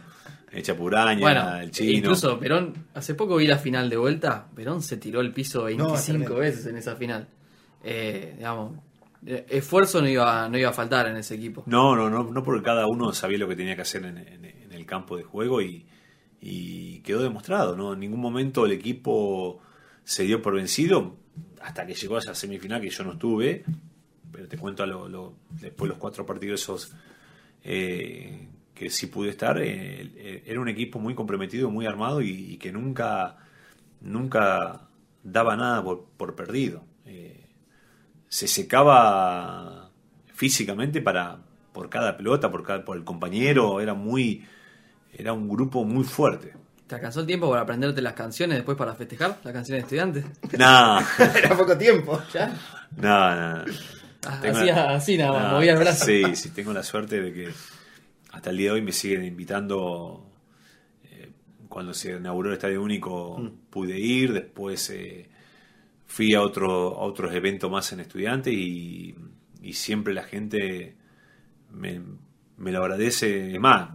[0.52, 1.90] el Chapuraña, Bueno, el Chino.
[1.98, 4.46] incluso Verón, hace poco vi la final de vuelta.
[4.54, 6.34] Verón se tiró el piso 25 tremendo.
[6.36, 7.26] veces en esa final.
[7.82, 8.78] Eh, digamos,
[9.26, 11.62] eh, esfuerzo no iba, no iba a faltar en ese equipo.
[11.66, 14.44] No, no, no, no porque cada uno sabía lo que tenía que hacer en, en-
[14.44, 15.86] en el campo de juego y,
[16.40, 17.92] y quedó demostrado, ¿no?
[17.94, 19.60] En ningún momento el equipo
[20.04, 21.16] se dio por vencido
[21.60, 23.64] hasta que llegó a esa semifinal que yo no estuve,
[24.32, 26.92] pero te cuento lo, lo- después los cuatro partidos esos
[27.64, 32.56] eh, que sí pude estar, eh, eh, era un equipo muy comprometido, muy armado y,
[32.58, 33.38] que nunca,
[34.00, 34.88] nunca
[35.22, 36.84] daba nada por, por perdido.
[38.28, 39.90] Se secaba
[40.34, 41.38] físicamente para
[41.72, 44.44] por cada pelota, por cada, por el compañero, era muy
[45.18, 46.52] era un grupo muy fuerte.
[46.86, 49.38] ¿Te alcanzó el tiempo para aprenderte las canciones después para festejar?
[49.42, 50.24] ¿Las canciones de estudiantes?
[50.58, 50.98] No,
[51.36, 52.20] Era poco tiempo.
[52.32, 52.54] ¿Ya?
[52.96, 53.64] no, no.
[54.28, 56.04] Ah, Tengo- Hacía así nada más, no, movía el brazo.
[56.04, 57.48] Sí, sí, tengo la suerte de que
[58.32, 60.30] hasta el día de hoy me siguen invitando.
[61.04, 61.30] eh,
[61.68, 65.28] cuando se inauguró el Estadio Único pude ir, después eh,
[66.06, 69.14] fui a, otro, a otros eventos más en estudiantes y,
[69.62, 70.96] y siempre la gente
[71.70, 72.00] me,
[72.56, 73.54] me lo agradece.
[73.54, 73.90] Es más,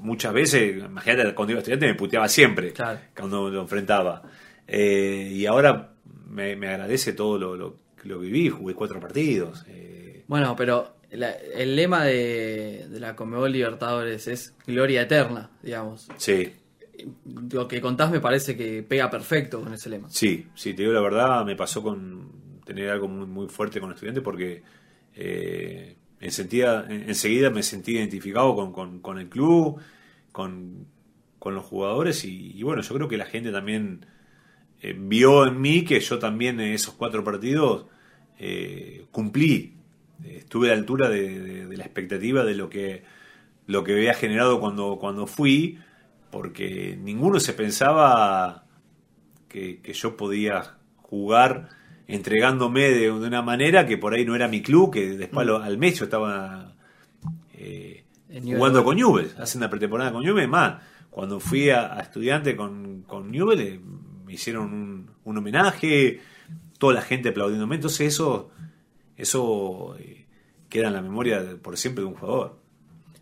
[0.00, 2.98] muchas veces, imagínate, cuando iba estudiante me puteaba siempre Claro.
[3.16, 4.22] cuando lo enfrentaba.
[4.66, 5.94] Eh, y ahora
[6.28, 9.64] me, me agradece todo lo, lo lo viví, jugué cuatro partidos.
[9.68, 16.08] eh, Bueno, pero la- el lema de, de la Comebol Libertadores es gloria eterna, digamos.
[16.16, 16.50] sí,
[17.52, 20.08] Lo que contás me parece que pega perfecto con ese lema.
[20.08, 23.90] Sí, sí, te digo la verdad, me pasó con tener algo muy, muy fuerte con
[23.92, 24.62] estudiantes porque
[25.14, 29.80] eh, en sentía- en- enseguida me sentí identificado con, con- el club,
[30.32, 30.86] con,
[31.38, 34.06] con los jugadores y, bueno, yo creo que la gente también
[34.82, 37.86] eh, vio en mí que yo también en esos cuatro partidos
[38.38, 39.74] eh, cumplí,
[40.24, 43.04] Eh, estuve a la altura de, de- de la expectativa de lo que,
[43.66, 45.78] lo que había generado cuando, cuando fui,
[46.30, 48.66] porque ninguno se pensaba
[49.48, 51.70] que, que yo podía jugar
[52.14, 55.62] entregándome de, de una manera que por ahí no era mi club, que después lo-
[55.62, 56.74] al mes yo estaba
[57.54, 60.48] eh, Newell's jugando con Newell, haciendo una pretemporada con Newell.
[60.48, 63.80] Más, cuando fui a, a estudiante con, con Newell, eh,
[64.24, 66.20] me hicieron un, un homenaje,
[66.78, 67.74] toda la gente aplaudiéndome.
[67.76, 68.50] Entonces eso,
[69.16, 70.26] eso eh,
[70.68, 72.58] queda en la memoria de- por siempre de un jugador.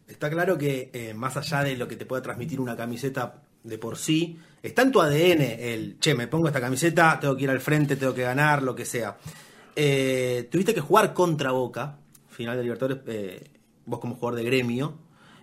[0.06, 3.76] Está claro que eh, más allá de lo que te pueda transmitir una camiseta de
[3.78, 7.50] por sí, está en tu ADN el, che, me pongo esta camiseta, tengo que ir
[7.50, 9.16] al frente, tengo que ganar, lo que sea.
[9.76, 13.50] Eh, tuviste que jugar contra Boca, final de Libertadores, eh,
[13.86, 14.98] vos como jugador de gremio.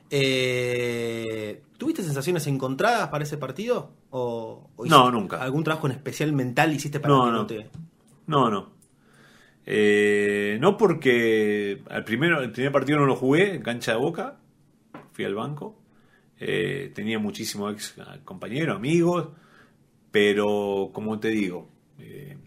[0.10, 3.91] Eh, ¿Tuviste sensaciones encontradas para ese partido?
[4.12, 5.41] ¿O, o No, nunca.
[5.41, 7.47] ¿Algún trabajo en especial mental hiciste para No, que no, no.
[7.47, 7.69] te...
[8.28, 8.75] No, no.
[9.65, 14.38] Eh, no porque al primero, el primer partido no lo jugué en cancha de boca,
[15.12, 15.75] fui al banco,
[16.39, 17.95] Eh, tenía muchísimos ex
[18.26, 19.30] compañeros, amigos,
[20.12, 21.69] pero como te digo,
[22.00, 22.38] eh,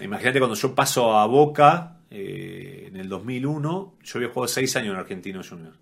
[0.00, 4.94] imagínate cuando yo paso a Boca eh, en el 2001, yo había jugado seis años
[4.94, 5.74] en Argentino Junior.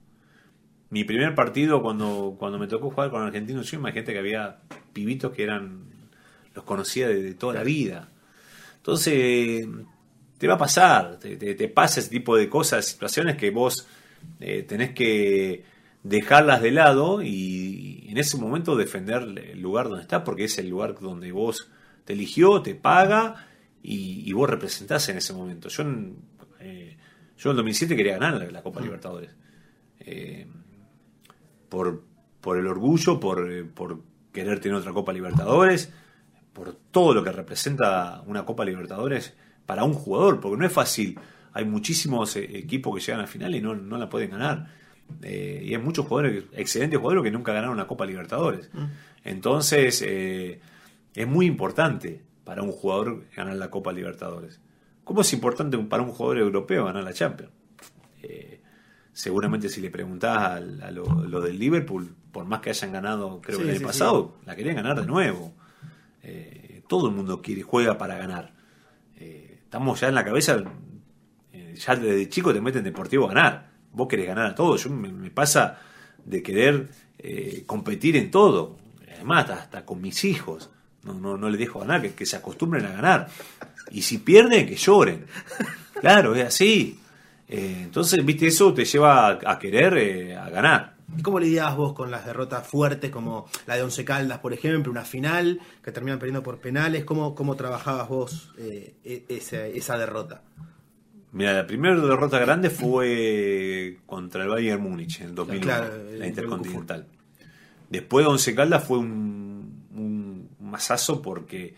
[0.90, 4.58] Mi primer partido cuando, cuando me tocó jugar con Argentino Junior, imagínate que había
[4.92, 5.84] pibitos que eran
[6.54, 8.08] los conocía de, de toda la vida.
[8.76, 9.66] Entonces,
[10.38, 13.86] te va a pasar, te, te- te pasa ese tipo de cosas, situaciones que vos
[14.40, 15.64] eh, tenés que
[16.04, 20.68] dejarlas de lado y en ese momento defender el lugar donde estás, porque es el
[20.68, 21.70] lugar donde vos
[22.04, 23.48] te eligió, te paga
[23.82, 25.68] y, y vos representás en ese momento.
[25.68, 26.16] Yo en,
[26.60, 26.96] eh,
[27.36, 29.30] yo en 2007 quería ganar la, la Copa Libertadores.
[29.98, 30.46] Eh,
[31.68, 32.04] por,
[32.40, 35.92] por el orgullo, por, eh, por querer tener otra Copa Libertadores,
[36.52, 41.18] por todo lo que representa una Copa Libertadores para un jugador, porque no es fácil.
[41.52, 44.83] Hay muchísimos eh, equipos que llegan al final y no, no la pueden ganar.
[45.22, 48.70] Eh, y hay muchos jugadores, excelentes jugadores que nunca ganaron una Copa Libertadores.
[49.22, 50.60] Entonces, eh,
[51.14, 54.60] es muy importante para un jugador ganar la Copa Libertadores.
[55.04, 57.52] ¿Cómo es importante para un jugador europeo ganar la Champions?
[58.22, 58.60] Eh,
[59.12, 63.40] seguramente si le preguntás a, a lo, lo del Liverpool, por más que hayan ganado,
[63.40, 65.54] creo Sí, que el año sí, pasado, la querían ganar de nuevo.
[66.88, 68.52] Todo el mundo quiere, juega para ganar.
[69.16, 70.62] Estamos ya en la cabeza,
[71.52, 73.73] ya desde chico te meten deportivo a ganar.
[73.94, 74.76] Vos querés ganar a todo.
[74.76, 75.78] Yo me, me pasa
[76.24, 78.76] de querer eh, competir en todo.
[79.14, 80.70] Además, hasta, con mis hijos.
[81.04, 83.28] No, no, no les dejo ganar, que, que se acostumbren a ganar.
[83.90, 85.26] Y si pierden, que lloren.
[86.00, 86.98] Claro, es así.
[87.48, 90.96] Eh, entonces, viste, eso te lleva a, a querer eh, a ganar.
[91.16, 94.90] ¿Y cómo lidiabas vos con las derrotas fuertes como la de Once Caldas, por ejemplo,
[94.90, 97.04] una final que terminan perdiendo por penales?
[97.04, 100.42] ¿Cómo, cómo trabajabas vos e- esa, esa derrota?
[101.34, 106.26] Mira, la primera derrota grande fue contra el Bayern Múnich en el 2001, Claro, la
[106.26, 107.06] Intercontinental.
[107.90, 111.74] Después de Once Caldas fue un, un masazo porque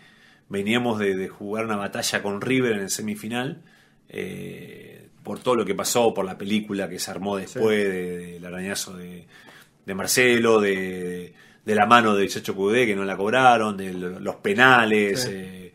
[0.49, 3.61] veníamos de, de jugar una batalla con River en el semifinal
[4.09, 8.45] eh, por todo lo que pasó, por la película que se armó después de- del
[8.45, 9.25] arañazo de,
[9.85, 11.33] de Marcelo, de,
[11.65, 15.29] de la mano de Chacho Cudé que no la cobraron, de lo- los penales, Sí.
[15.33, 15.66] eh,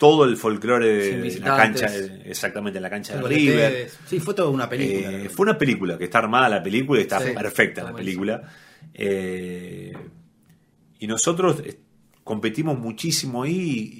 [0.00, 0.86] todo el folclore
[1.20, 3.70] de la cancha, exactamente en la cancha de River.
[3.70, 3.98] Tevez.
[4.06, 5.12] Sí, fue toda una película.
[5.12, 7.98] Eh, fue una película, que está armada la película y está Sí, perfecta está la
[7.98, 8.42] película.
[8.94, 9.92] Eh,
[11.00, 11.80] y nosotros eh,
[12.24, 13.92] competimos muchísimo ahí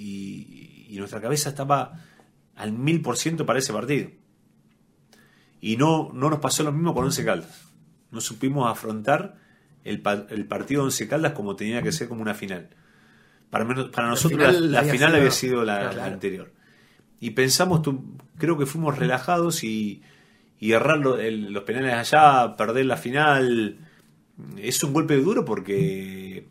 [0.89, 2.03] y, y nuestra cabeza estaba
[2.57, 4.09] al mil por ciento para ese partido.
[5.61, 7.69] Y no, no nos pasó lo mismo con Once Caldas.
[8.11, 9.37] No supimos afrontar
[9.85, 12.71] el partido de Once Caldas como tenía que ser como una final.
[13.51, 15.97] Para, menos- para nosotros la, final la había final sido- había sido la, claro.
[15.97, 16.53] la anterior.
[17.21, 20.03] Y pensamos, tú- creo que fuimos relajados y,
[20.59, 23.79] y errar lo- el- los penales allá, perder la final,
[24.57, 26.47] es un golpe duro porque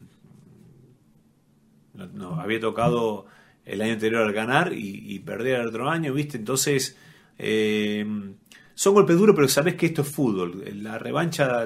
[1.93, 3.25] nos nos había tocado
[3.65, 6.37] el año anterior al ganar y, y perder el otro año, ¿viste?
[6.37, 6.97] Entonces,
[7.37, 8.05] eh,
[8.73, 10.63] son golpes duros, pero sabés que esto es fútbol.
[10.81, 11.65] La revancha,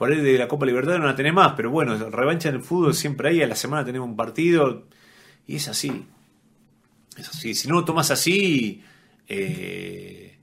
[0.00, 2.62] por ahí de la Copa Libertad no la tenés más, pero bueno, revancha en el
[2.62, 4.86] fútbol siempre hay, a la semana tenemos un partido
[5.46, 6.06] y es así.
[7.18, 7.52] Es así.
[7.52, 8.82] Si no lo tomas así,
[9.28, 10.38] eh,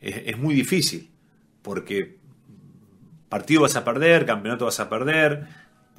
[0.00, 1.10] es, muy difícil.
[1.60, 2.16] Porque
[3.28, 5.48] partido vas a perder, campeonato vas a perder,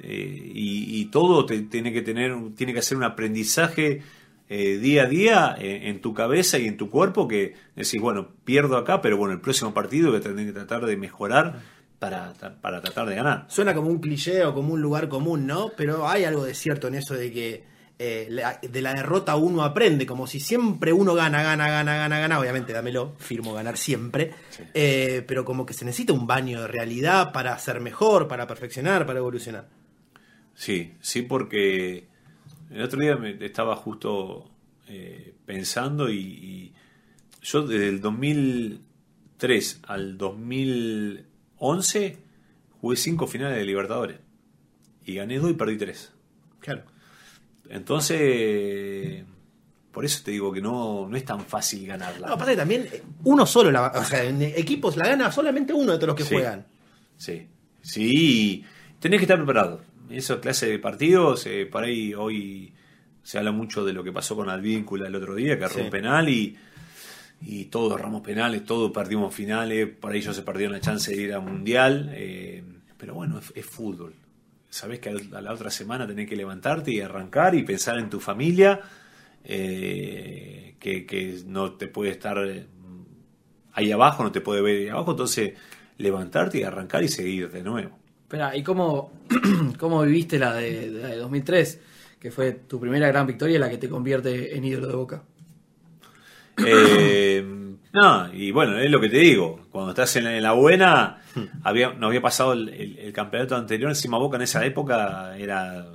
[0.00, 4.02] eh, y, todo te, tiene que tener, tiene que hacer un aprendizaje
[4.48, 8.30] eh, día a día en, en tu cabeza y en tu cuerpo que decís, bueno,
[8.44, 12.32] pierdo acá, pero bueno, el próximo partido voy a tener que tratar de mejorar para,
[12.60, 13.46] para tratar de ganar.
[13.48, 15.70] Suena como un cliché o como un lugar común, ¿no?
[15.76, 19.62] Pero hay algo de cierto en eso de que eh, la- de la derrota uno
[19.64, 22.38] aprende, como si siempre uno gana, gana, gana, gana, gana.
[22.38, 24.34] Obviamente, dámelo, firmo ganar siempre.
[24.50, 24.62] Sí.
[24.74, 29.06] Eh, pero como que se necesita un baño de realidad para ser mejor, para perfeccionar,
[29.06, 29.66] para evolucionar.
[30.54, 32.06] Sí, sí, porque
[32.70, 34.50] el otro día me estaba justo
[34.88, 36.74] eh, pensando y, y
[37.42, 40.18] yo desde el 2003 al
[41.60, 42.18] 2011
[42.80, 44.18] jugué cinco finales de Libertadores
[45.04, 46.12] y gané dos y perdí tres.
[46.60, 46.82] Claro.
[47.68, 49.24] Entonces,
[49.92, 52.28] por eso te digo que no, no es tan fácil ganarla.
[52.28, 55.92] No, que también eh, uno solo, la, o sea, en equipos la gana solamente uno
[55.92, 56.34] de todos los que Sí.
[56.34, 56.66] juegan.
[57.16, 57.46] Sí,
[57.80, 58.64] sí,
[59.00, 59.80] tenés que estar preparado.
[60.10, 62.72] Esa clase de partidos, eh, por ahí hoy
[63.22, 65.80] se habla mucho de lo que pasó con Advíncula el otro día, que Sí.
[65.80, 66.56] un penal y,
[67.40, 71.22] y todos erramos penales, todos perdimos finales, por ahí ellos se perdieron la chance de
[71.22, 72.62] ir a Mundial, eh,
[72.96, 74.14] pero bueno, es, fútbol.
[74.70, 78.20] Sabés que a la otra semana tenés que levantarte y arrancar y pensar en tu
[78.20, 78.80] familia,
[79.44, 82.66] eh, que, que no te puede estar eh,
[83.72, 85.54] ahí abajo, no te puede ver ahí abajo, entonces
[85.98, 87.98] levantarte y arrancar y seguir de nuevo.
[88.22, 89.12] Espera, ¿y cómo,
[89.78, 91.80] cómo viviste la de, de 2003?
[92.18, 95.22] Que fue tu primera gran victoria la que te convierte en ídolo de Boca.
[96.64, 97.44] Eh,
[97.92, 99.60] no, y bueno, es lo que te digo.
[99.70, 101.22] Cuando estás en la, en la buena,
[101.62, 103.90] había, nos había pasado el, el- el campeonato anterior.
[103.90, 105.86] Encima Boca en esa época era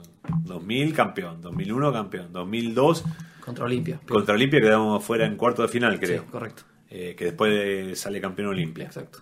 [0.44, 3.04] 2000 campeón, 2001 campeón, 2002
[3.40, 4.00] Contra Olimpia.
[4.08, 6.22] contra Olimpia quedamos fuera en cuarto de final, creo.
[6.24, 6.64] Sí, correcto.
[6.90, 8.86] Eh, que después sale campeón Olimpia.
[8.86, 9.20] Exacto.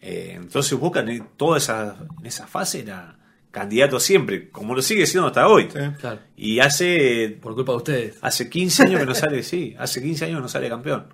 [0.00, 3.16] Eh, entonces Boca en toda esa, en esa fase era
[3.50, 5.66] candidato siempre, como lo sigue siendo hasta hoy.
[5.66, 6.20] Claro.
[6.36, 8.18] Y hace Por culpa de ustedes.
[8.22, 11.06] Hace 15 años que no sale, sí, hace 15 años que no sale campeón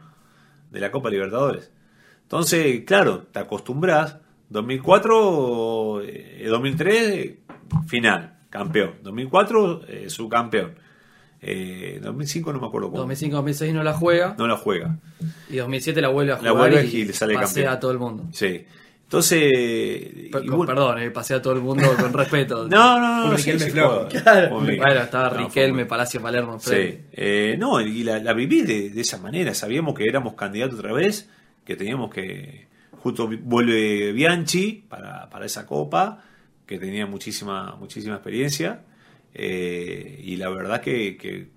[0.71, 1.71] de la Copa Libertadores.
[2.23, 4.19] Entonces, claro, te acostumbras.
[4.49, 7.41] 2004, eh, 2003, eh,
[7.89, 8.95] final, campeón.
[9.03, 10.75] 2004, eh, subcampeón.
[11.41, 13.07] Eh, 2005 no me acuerdo cómo.
[13.13, 14.99] 2005-2006 no la juega No la juega.
[15.51, 17.69] y 2007 la vuelve a La jugar vuelve y, y le sale pasea campeón.
[17.77, 18.25] a todo el mundo.
[18.33, 18.65] Sí.
[19.07, 19.53] Entonces.
[20.33, 22.67] Per- y con- bueno- Perdón, eh, pasea a todo el mundo con respeto.
[22.69, 23.37] No, no, no.
[23.37, 24.09] Riquelme sí, Claro.
[24.51, 26.59] Bueno, estaba No, Riquelme, Palacio Palermo.
[26.59, 29.55] Sí, eh, no, y la, la viví de, de esa manera.
[29.55, 31.29] Sabíamos que éramos candidatos otra vez,
[31.65, 32.67] que teníamos que.
[32.99, 36.25] Justo vuelve Bianchi para, para esa copa,
[36.67, 38.83] que tenía muchísima, muchísima experiencia.
[39.35, 41.49] eh, y la verdad que, que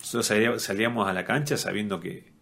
[0.00, 2.32] nosotros salía- salíamos a la cancha sabiendo que,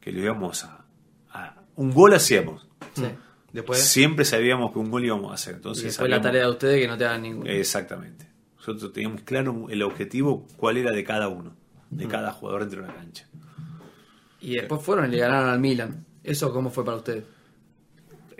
[0.00, 0.86] que lo íbamos a,
[1.30, 2.66] a- Un gol hacíamos.
[2.94, 3.04] Sí.
[3.52, 5.54] Después, Siempre sabíamos que un gol íbamos a hacer.
[5.54, 7.46] Y Entonces después la tarea de ustedes que no te hagan ningún.
[7.46, 8.26] Exactamente.
[8.56, 11.54] Nosotros teníamos claro el objetivo, cuál era de cada uno,
[11.90, 13.26] de cada jugador dentro de la cancha.
[14.40, 16.06] Y después fueron y le ganaron al Milan.
[16.24, 17.24] ¿Eso cómo fue para ustedes?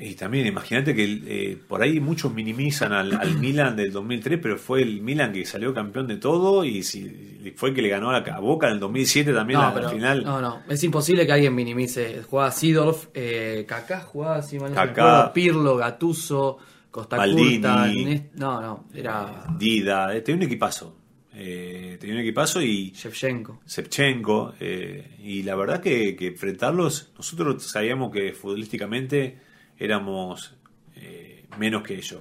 [0.04, 4.58] Y también imagínate que eh, por ahí muchos minimizan al, al Milan del 2003, pero
[4.58, 8.10] fue el Milan que salió campeón de todo y si, fue el que le ganó
[8.10, 10.24] a, la, a Boca en el 2007 también No, a la pero- final.
[10.24, 10.62] no, no.
[10.68, 12.22] Es imposible que alguien minimice.
[12.28, 15.32] Jugaba Sidorf, eh, Kaká jugaba, si mal Kaká.
[15.32, 16.58] Pirlo, Gattuso,
[16.90, 17.52] Costa Maldini.
[17.60, 18.84] Curta, Nest- No, no.
[18.92, 20.96] Era Dida, eh, tenía un equipazo.
[21.34, 23.60] Eh, tenía un equipazo y Shevchenko.
[23.66, 29.38] Shevchenko, eh, y la verdad que, que enfrentarlos, nosotros sabíamos que futbolísticamente
[29.84, 30.56] éramos
[30.96, 32.20] eh, menos que ellos,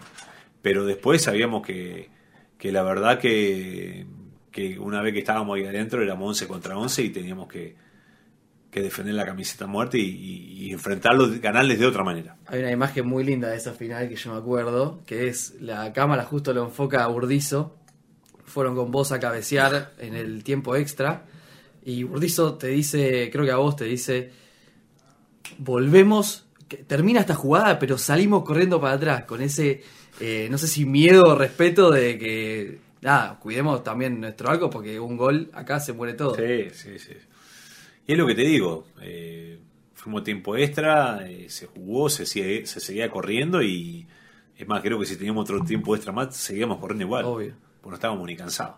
[0.61, 2.09] pero después sabíamos que,
[2.57, 4.05] que la verdad que,
[4.51, 7.75] que una vez que estábamos ahí adentro éramos 11 contra 11 y teníamos que,
[8.69, 12.37] que defender la camiseta muerte y, y- y enfrentarlos, de otra manera.
[12.45, 15.91] Hay una imagen muy linda de esa final que yo me acuerdo, que es la
[15.93, 17.75] cámara justo lo enfoca a Burdizo.
[18.45, 21.25] Fueron con vos a cabecear en el tiempo extra.
[21.83, 24.31] Y Burdizo te dice, creo que a vos te dice,
[25.57, 29.83] volvemos, que termina esta jugada, pero salimos corriendo para atrás, con ese,
[30.19, 34.99] eh, no sé si miedo o respeto de que, nada, cuidemos también nuestro arco, porque
[34.99, 36.35] un gol acá se muere todo.
[36.35, 37.13] Sí, sí, sí.
[38.07, 39.59] Y es lo que te digo, eh,
[39.93, 44.07] fuimos tiempo extra, eh, se jugó, se, sigue- se seguía corriendo y
[44.57, 47.25] es más, creo que si teníamos otro tiempo extra más, seguíamos corriendo igual.
[47.25, 47.53] Obvio.
[47.81, 48.75] Porque no estábamos ni cansados.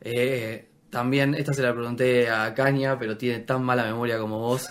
[0.00, 4.68] Eh, también, esta se la pregunté a Caña, pero tiene tan mala memoria como vos.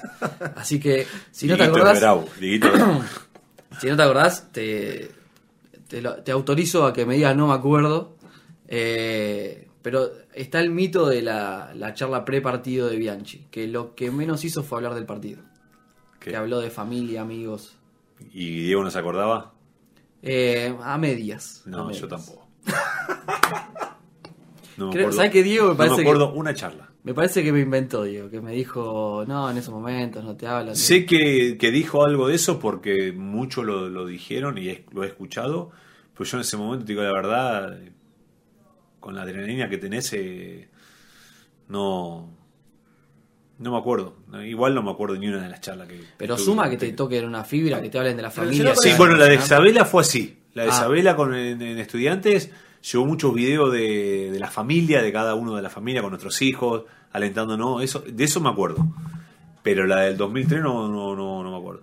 [0.55, 1.99] Así que, si no te acordás,
[3.81, 5.11] si no te acordás, te,
[5.87, 8.15] te, lo- te autorizo a que me digas no me acuerdo.
[8.67, 14.11] Eh, Pero está el mito de la, la charla pre-partido de Bianchi, que lo que
[14.11, 15.41] menos hizo fue hablar del partido.
[16.19, 16.29] ¿Qué?
[16.29, 17.75] Que habló de familia, amigos.
[18.31, 19.53] ¿Y Diego no se acordaba?
[20.21, 21.63] Eh, a medias.
[21.65, 22.01] a No, medias.
[22.01, 22.40] yo tampoco.
[24.77, 25.65] No me Creo- ¿sabes qué, Diego?
[25.67, 26.89] Me no parece me que- acuerdo una charla.
[27.03, 30.45] Me parece que me inventó, Diego, que me dijo, no, en esos momentos no te
[30.47, 30.75] hablan.
[30.75, 35.03] Sé que, que dijo algo de eso porque muchos lo, lo dijeron y es- lo
[35.03, 35.71] he escuchado,
[36.13, 37.79] pero yo en ese momento, te digo la verdad,
[38.99, 40.69] con la adrenalina que tenés, eh,
[41.69, 42.29] no,
[43.59, 44.17] no me acuerdo.
[44.45, 45.99] Igual no me acuerdo ni una de las charlas que...
[46.17, 48.63] Pero suma que te toquen una fibra, que te hablen de la familia.
[48.65, 49.43] no Sí, Pero- bueno, la de ¿no?
[49.43, 50.37] Isabela fue así.
[50.53, 50.73] La de Ah.
[50.73, 52.51] Isabela con, en, en estudiantes
[52.81, 56.41] llevó muchos videos de, de la familia, de cada uno de la familia, con nuestros
[56.41, 57.83] hijos, alentándonos.
[57.83, 58.85] Eso, de eso me acuerdo.
[59.63, 61.81] Pero la del 2003 no, no, no, no me acuerdo.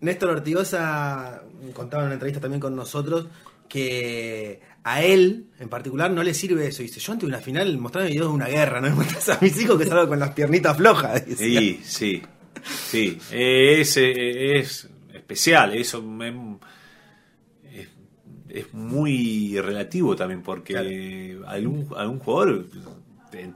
[0.00, 1.42] Néstor Ortigosa
[1.72, 3.28] contaba en una entrevista también con nosotros
[3.68, 6.82] que a él en particular no le sirve eso.
[6.82, 9.60] Dice, yo ante una final mostrarme videos de una guerra, no me muestras a mis
[9.60, 11.24] hijos que salgo con las piernitas flojas.
[11.26, 11.60] decía.
[11.60, 12.22] Sí, sí,
[12.64, 13.18] sí.
[13.30, 16.58] Eh, Es, eh, es especial, eso me-
[18.52, 22.66] es muy relativo también, porque algún, algún jugador
[23.30, 23.50] te,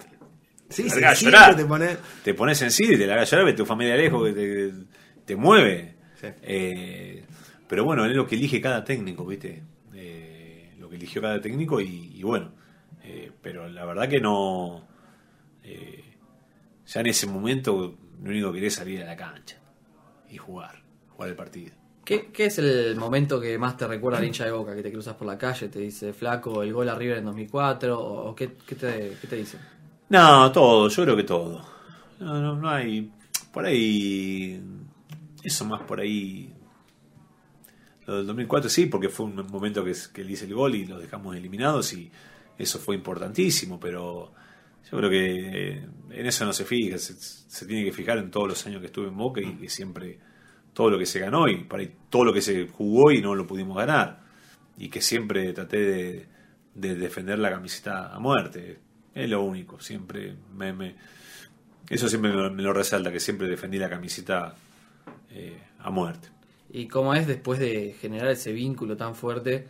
[0.71, 1.57] Sí, te sí, larga a sí, llorar.
[1.57, 4.73] te pone- te pones sensible, te la haga llorar, tu familia lejos, que te,
[5.25, 5.95] te mueve.
[6.21, 6.27] Sí.
[6.43, 7.25] Eh,
[7.69, 9.63] pero bueno, es lo que elige cada técnico, ¿viste?
[9.95, 12.53] Eh, lo que eligió cada técnico y, y bueno,
[13.03, 14.87] eh, pero la verdad que no...
[15.63, 16.05] eh,
[16.87, 19.59] ya en ese momento lo único que quería es salir a la cancha
[20.31, 21.73] y jugar, jugar el partido.
[22.05, 24.75] ¿Qué, qué es el momento que más te recuerda al hincha de Boca?
[24.75, 27.99] Que te cruzas por la calle, te dice flaco, el gol a River en 2004,
[27.99, 29.61] o, o qué, qué te, qué te dicen?
[30.11, 31.65] No, todo, yo creo que todo.
[32.21, 33.11] No, no, no hay.
[33.53, 34.61] Por ahí.
[35.43, 36.53] Eso más por ahí.
[38.07, 41.01] Lo del 2004 sí, porque fue un momento que, que hice el gol y los
[41.01, 42.11] dejamos eliminados y
[42.59, 44.33] eso fue importantísimo, pero
[44.91, 48.31] yo creo que eh, en eso no se fija, se, se tiene que fijar en
[48.31, 50.19] todos los años que estuve en Boca y que siempre
[50.75, 53.35] todo lo que se ganó y por ahí todo lo que se jugó y no
[53.35, 54.21] lo pudimos ganar
[54.77, 56.27] y que siempre traté de,
[56.75, 58.79] de defender la camiseta a muerte.
[59.15, 60.97] Es lo único, siempre me, me-
[61.89, 64.55] eso siempre me, lo- me lo resalta, que siempre defendí la camiseta
[65.31, 66.29] eh, a muerte.
[66.73, 69.69] ¿Y cómo es después de generar ese vínculo tan fuerte,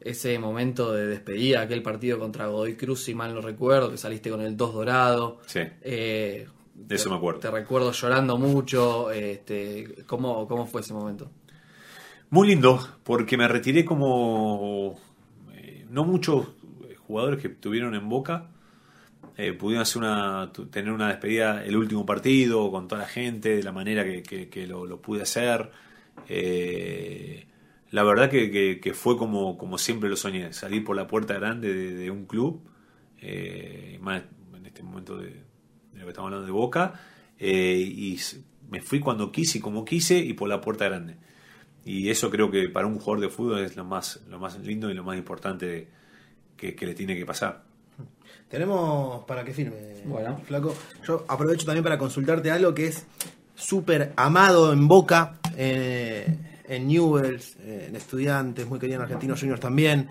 [0.00, 4.30] ese momento de despedida, aquel partido contra Godoy Cruz, si mal no recuerdo, que saliste
[4.30, 5.40] con el 2 dorado?
[5.46, 5.60] Sí.
[5.82, 6.48] Eh,
[6.88, 7.40] eso te- me acuerdo.
[7.40, 9.10] Te recuerdo llorando mucho.
[9.10, 11.30] Este, ¿cómo, ¿Cómo fue ese momento?
[12.30, 14.98] Muy lindo, porque me retiré como
[15.54, 16.46] eh, no muchos
[17.06, 18.46] jugadores que tuvieron en Boca
[19.36, 23.62] eh, pudieron hacer una, tener una despedida el último partido con toda la gente de
[23.62, 25.70] la manera que, que- que lo, lo pude hacer.
[26.28, 27.46] Eh,
[27.90, 31.94] la verdad que, fue como, como siempre lo soñé, salir por la puerta grande de,
[31.94, 32.60] de un club,
[34.00, 34.22] más
[34.56, 35.42] en este momento de,
[36.00, 37.00] de lo que estamos hablando de Boca,
[37.38, 38.18] eh, y
[38.70, 41.16] me fui cuando quise y como quise y por la puerta grande.
[41.84, 44.90] Y eso creo que para un jugador de fútbol es lo más, lo más lindo
[44.90, 45.88] y lo más importante
[46.56, 47.62] que, que le tiene que pasar.
[48.48, 50.40] Tenemos para que firme, Bueno.
[50.44, 50.74] Flaco.
[51.06, 53.06] Yo aprovecho también para consultarte algo que es
[53.54, 56.36] súper amado en Boca, eh,
[56.66, 60.08] en Newells, eh, en Estudiantes, muy querido en Argentinos Juniors también.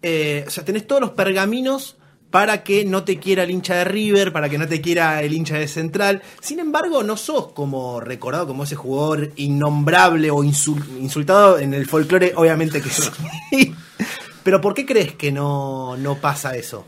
[0.00, 1.96] Eh, o sea, tenés todos los pergaminos
[2.32, 5.34] para que no te quiera el hincha de River, para que no te quiera el
[5.34, 6.22] hincha de Central.
[6.40, 11.86] Sin embargo, no sos como recordado como ese jugador innombrable o insul- insultado en el
[11.86, 13.74] folclore, obviamente que sí.
[14.42, 16.86] Pero ¿por qué crees que no, no pasa eso?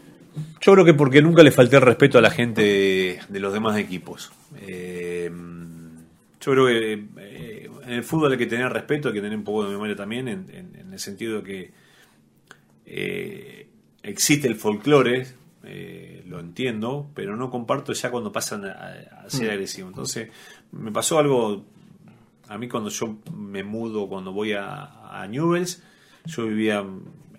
[0.63, 4.33] Yo creo que porque nunca le falté respeto a la gente de, los demás equipos.
[4.63, 5.31] Eh,
[6.41, 9.45] yo creo que eh, en el fútbol hay que tener respeto, hay que tener un
[9.45, 11.85] poco de memoria también, en el sentido de que
[12.87, 13.64] eh,
[14.05, 15.27] existe el folclore,
[15.65, 19.91] eh, lo entiendo, pero no comparto ya cuando pasan a, a ser agresivos.
[19.91, 20.31] Entonces,
[20.73, 21.65] me pasó algo,
[22.49, 25.83] a mí cuando yo me mudo, cuando voy a, a Newells,
[26.27, 26.79] yo vivía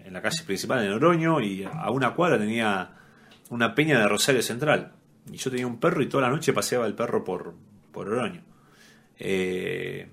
[0.04, 2.92] en la calle principal en Oroño y a una cuadra tenía
[3.50, 4.92] una peña de Rosario Central.
[5.32, 7.56] Y yo tenía un perro y toda la noche paseaba el perro por,
[7.92, 8.42] por Oroño.
[9.18, 10.08] Eh,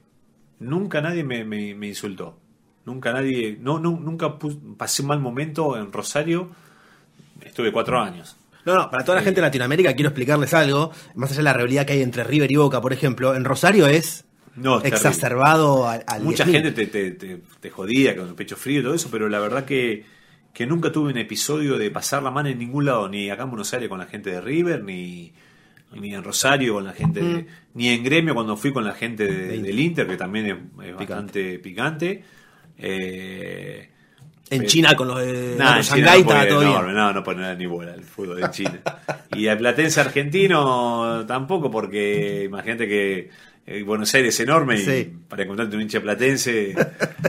[0.60, 2.38] nunca nadie me, me- me insultó.
[2.84, 3.56] Nunca nadie.
[3.60, 4.36] No, no, nunca
[4.76, 6.50] pasé un mal momento en Rosario.
[7.44, 8.36] Estuve cuatro años.
[8.64, 10.92] No, no, para toda la gente de Latinoamérica quiero explicarles algo.
[11.14, 13.86] Más allá de la rivalidad que hay entre River y Boca, por ejemplo, en Rosario
[13.88, 14.24] es
[14.54, 16.50] No, exacerbado al, al Mucha 10.000.
[16.52, 19.40] gente te, te- te- te jodía con el pecho frío y todo eso, pero la
[19.40, 20.04] verdad que,
[20.54, 23.50] que nunca tuve un episodio de pasar la mano en ningún lado, ni acá en
[23.50, 25.32] Buenos Aires con la gente de River, ni,
[26.00, 29.24] ni en Rosario con la gente, de- ni en Gremio cuando fui con la gente
[29.26, 29.62] de- De Inter.
[29.66, 32.22] del Inter, que también es, es bastante picante.
[32.78, 33.88] Eh,
[34.50, 36.94] En China con los de Nah, los Shanghái no, puede- todo no, bien.
[36.94, 38.80] no, no pone ni bola el fútbol en China.
[39.34, 43.30] y el platense argentino tampoco, porque imagínate que
[43.64, 45.12] eh, Buenos Aires es enorme y Sí.
[45.28, 46.74] para encontrarte un hincha platense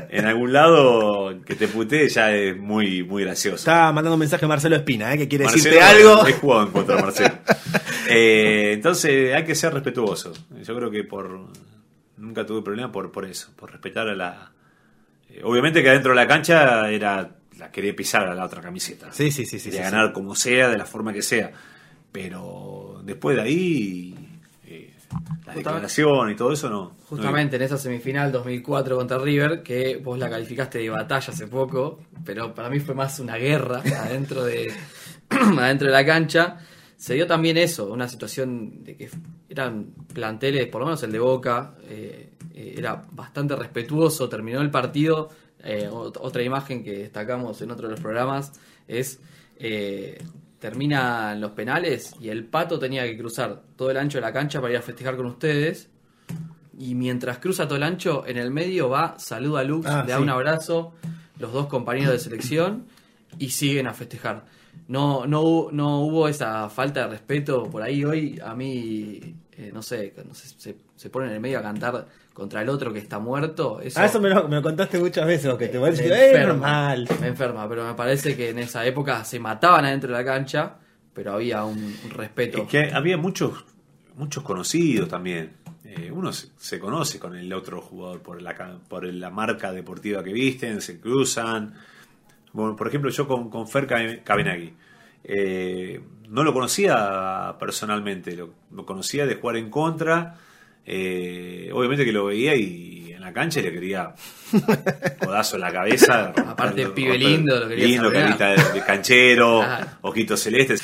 [0.10, 3.58] en algún lado que te putee ya es muy, muy gracioso.
[3.58, 5.18] Estaba mandando un mensaje a Marcelo Espina, ¿eh?
[5.20, 6.28] que quiere Marcelo, decirte algo.
[6.28, 7.36] He jugado en contra de Marcelo.
[8.10, 10.34] Eh, entonces hay que ser respetuoso.
[10.62, 11.48] Yo creo que por
[12.18, 14.52] nunca tuve problema por, por eso, por respetar a la...
[15.34, 19.12] eh, obviamente que adentro de la cancha era la quería pisar a la otra camiseta.
[19.12, 19.72] Sí, sí, sí, sí.
[19.72, 21.52] Sí, ganar como sea, de la forma que sea.
[22.12, 24.16] Pero después de ahí,
[24.66, 24.94] eh,
[25.46, 26.84] la declaración y todo eso no.
[26.84, 31.48] no Justamente en esa semifinal 2004 contra River, que vos la calificaste de batalla hace
[31.48, 34.72] poco, pero para mí fue más una guerra adentro de,
[35.30, 36.58] adentro de la cancha.
[36.96, 39.10] Se dio también eso, una situación de que
[39.50, 44.70] eran planteles, por lo menos el de Boca, eh, eh, era bastante respetuoso, terminó el
[44.72, 45.30] partido.
[45.66, 48.52] eh, ot- otra imagen que destacamos en otro de los programas
[48.88, 49.20] es
[49.58, 50.22] eh,
[50.60, 54.60] terminan los penales y el pato tenía que cruzar todo el ancho de la cancha
[54.62, 55.90] para ir a festejar con ustedes.
[56.78, 60.12] Y mientras cruza todo el ancho, en el medio va, saluda a Lux, Ah, le
[60.12, 60.24] da sí.
[60.24, 60.94] un abrazo,
[61.40, 62.86] los dos compañeros de selección,
[63.38, 64.46] y siguen a festejar.
[64.88, 68.40] No, no, no hubo esa falta de respeto por ahí hoy.
[68.44, 72.08] A mí, eh, no sé, no sé, se, se ponen en el medio a cantar
[72.34, 73.80] contra el otro que está muerto.
[73.82, 75.98] Eso, Ah, eso me lo, me lo contaste muchas veces, que te voy a me
[75.98, 77.08] decir, es enferma, normal.
[77.22, 80.76] Me enferma, pero me parece que en esa época se mataban adentro de la cancha,
[81.14, 82.64] pero había un, un respeto.
[82.64, 83.64] Es que había muchos,
[84.16, 85.52] muchos conocidos también.
[85.86, 90.24] Eh, uno se, se conoce con el otro jugador por la, por la marca deportiva
[90.24, 91.76] que visten, se cruzan.
[92.52, 93.86] Bueno, por ejemplo, yo con, con Fer
[94.24, 94.74] Cabenagui.
[95.24, 96.02] eh,
[96.34, 100.36] no lo conocía personalmente, lo, lo conocía de jugar en contra.
[100.86, 104.14] eh, obviamente que lo veía y en la cancha le quería
[105.24, 106.34] codazo en la cabeza.
[106.48, 109.62] Aparte, romper- pibe lindo, lo quería lindo, carita de, de canchero,
[110.02, 110.84] ojitos celestes.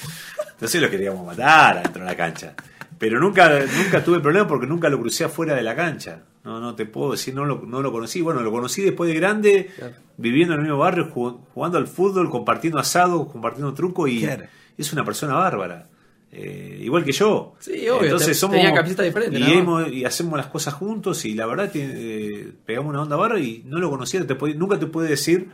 [0.51, 2.53] Entonces lo queríamos matar adentro de la cancha.
[2.97, 3.49] Pero nunca,
[3.83, 6.23] nunca tuve problema porque nunca lo crucé afuera de la cancha.
[6.43, 8.21] No, no te puedo decir, no lo, no lo conocí.
[8.21, 9.93] Bueno, lo conocí después de grande, Claro.
[10.17, 14.45] viviendo en el mismo barrio, jug- jugando al fútbol, compartiendo asado, compartiendo truco y Claro.
[14.81, 15.87] Es una persona bárbara.
[16.31, 17.55] Eh, igual que yo.
[17.59, 21.25] Sí, obvio, Entonces te- somos tenía camiseta diferente, y, hemos- y hacemos las cosas juntos
[21.25, 24.25] y la verdad eh, pegamos una onda barra y no lo conocía.
[24.27, 25.49] Te podía- nunca te puede decir,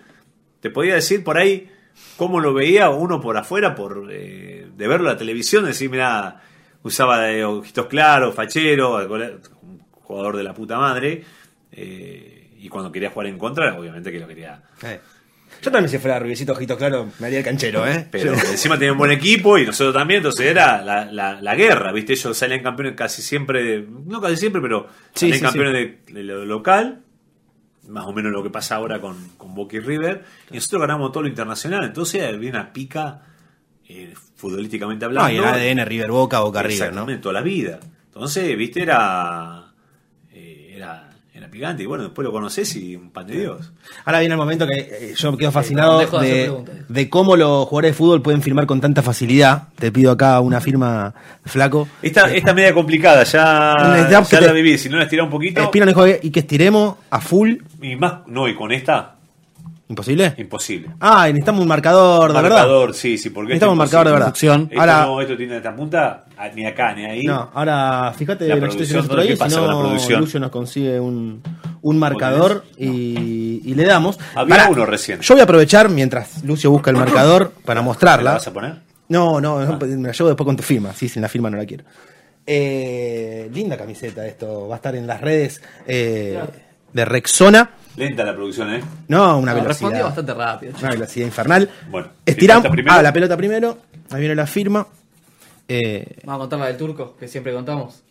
[0.60, 1.70] te podía decir por ahí
[2.18, 6.42] cómo lo veía uno por afuera, por eh, de verlo en la televisión, decir, mira,
[6.84, 8.98] usaba de ojitos claros, fachero,
[9.62, 11.24] un jugador de la puta madre.
[11.72, 14.62] eh, y cuando quería jugar en contra, obviamente que lo quería.
[15.62, 18.08] Yo también si fuera rubiecito, ojito claro, me haría el canchero, ¿eh?
[18.12, 21.92] Pero Yo- encima un buen equipo y nosotros también, entonces era la, la- la guerra,
[21.92, 22.14] ¿viste?
[22.14, 26.24] Ellos salían campeones casi siempre, no casi siempre, pero Sí, salían sí, campeones De, de
[26.24, 27.02] lo local,
[27.88, 31.12] más o menos lo que pasa ahora con, con Boca y River, y nosotros ganamos
[31.12, 33.22] todo lo internacional, entonces había una pica
[33.88, 35.34] eh, futbolísticamente No, hablando.
[35.34, 35.44] y el
[35.78, 37.06] ADN River Boca, Boca River, ¿no?
[37.20, 37.80] Toda la vida.
[38.08, 38.82] Entonces, ¿viste?
[38.82, 39.65] Era,
[41.46, 43.72] era, picante, y bueno, después lo conoces y un pan de Dios.
[44.04, 46.52] Ahora viene el momento que eh, yo me quedo fascinado de
[46.90, 49.70] de, cómo los jugadores de fútbol pueden firmar con tanta facilidad.
[49.76, 51.14] Te pido acá una firma,
[51.46, 51.88] flaco.
[52.02, 54.78] Esta, esta media complicada, ya, ya la viví.
[54.78, 55.62] Si no la estirás un poquito.
[55.62, 57.56] Espina nos dijo que- y que estiremos a full.
[57.82, 59.15] Y más, no, y con esta,
[59.88, 60.34] ¿Imposible?
[60.40, 60.90] imposible.
[61.00, 62.58] Ah, necesitamos un marcador, de verdad.
[62.58, 64.26] Marcador, sí, sí, porque Necesitamos un marcador de verdad.
[64.28, 64.62] Producción.
[64.72, 67.24] Esto, Ahora- no, esto tiene esta punta, ah, ni acá, ni ahí.
[67.24, 68.86] No, ahora fíjate La lo que estoy
[69.20, 70.20] ahí, ¿Qué si no?
[70.20, 71.40] Lucio nos consigue un,
[71.84, 74.18] un marcador y, y le damos.
[74.34, 75.20] Había uno recién.
[75.22, 78.24] Yo voy a aprovechar mientras Lucio busca el marcador para ¿Me mostrarla.
[78.32, 78.76] la vas a poner?
[79.10, 80.94] No, no, no, me la llevo después con tu firma.
[80.94, 81.84] Sí, sin la firma no la quiero.
[82.48, 84.68] Eh, linda camiseta esto.
[84.68, 86.40] Va a estar en las redes eh,
[86.94, 87.70] de Rexona.
[87.98, 88.84] Lenta la producción, ¿eh?
[89.08, 89.68] No, una No, velocidad.
[89.68, 90.74] respondió bastante rápido.
[90.80, 91.70] Una velocidad infernal.
[91.90, 92.68] Bueno, Estiramos.
[92.88, 93.78] Ah, la pelota primero.
[94.12, 94.86] Ahí viene la firma.
[95.68, 98.02] Eh, Vamos a contar la del turco, que siempre contamos.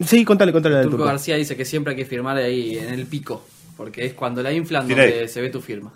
[0.00, 1.10] sí, contale, contale la del Turco turco.
[1.10, 3.44] García dice que siempre hay que firmar ahí en el pico,
[3.76, 5.92] porque es cuando la inflan donde se ve tu firma.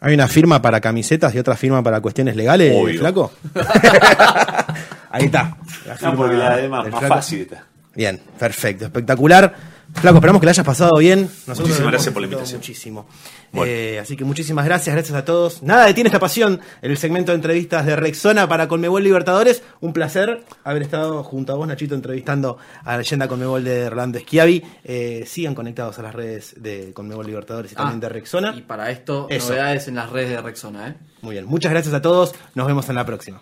[0.00, 3.00] Hay una firma para camisetas y otra firma para cuestiones legales, Obvio.
[3.00, 3.32] flaco.
[5.10, 5.56] Ahí está.
[5.86, 7.06] La No, firma porque la es más, flaco.
[7.08, 7.66] fácil esta.
[7.98, 9.52] Bien, perfecto, espectacular.
[9.92, 11.22] Flaco, esperamos que la hayas pasado bien.
[11.22, 12.58] Nosotros Muchísimas gracias por la invitación.
[12.60, 13.08] Muchísimo.
[13.50, 13.72] Bueno.
[13.72, 15.64] Eh, así que muchísimas gracias, gracias a todos.
[15.64, 16.60] Nada detiene esta pasión.
[16.80, 19.64] El segmento de entrevistas de Rexona para Conmebol Libertadores.
[19.80, 24.20] Un placer haber estado junto a vos, Nachito, entrevistando a la leyenda Conmebol de Rolando
[24.20, 24.62] Schiavi.
[24.84, 28.54] Eh, sigan conectados a las redes de Conmebol Libertadores y también Ah, de Rexona.
[28.56, 29.48] Y para esto, Eso.
[29.48, 30.94] novedades en las redes de Rexona, ¿eh?
[31.22, 32.32] Muy bien, muchas gracias a todos.
[32.54, 33.40] Nos vemos en la próxima.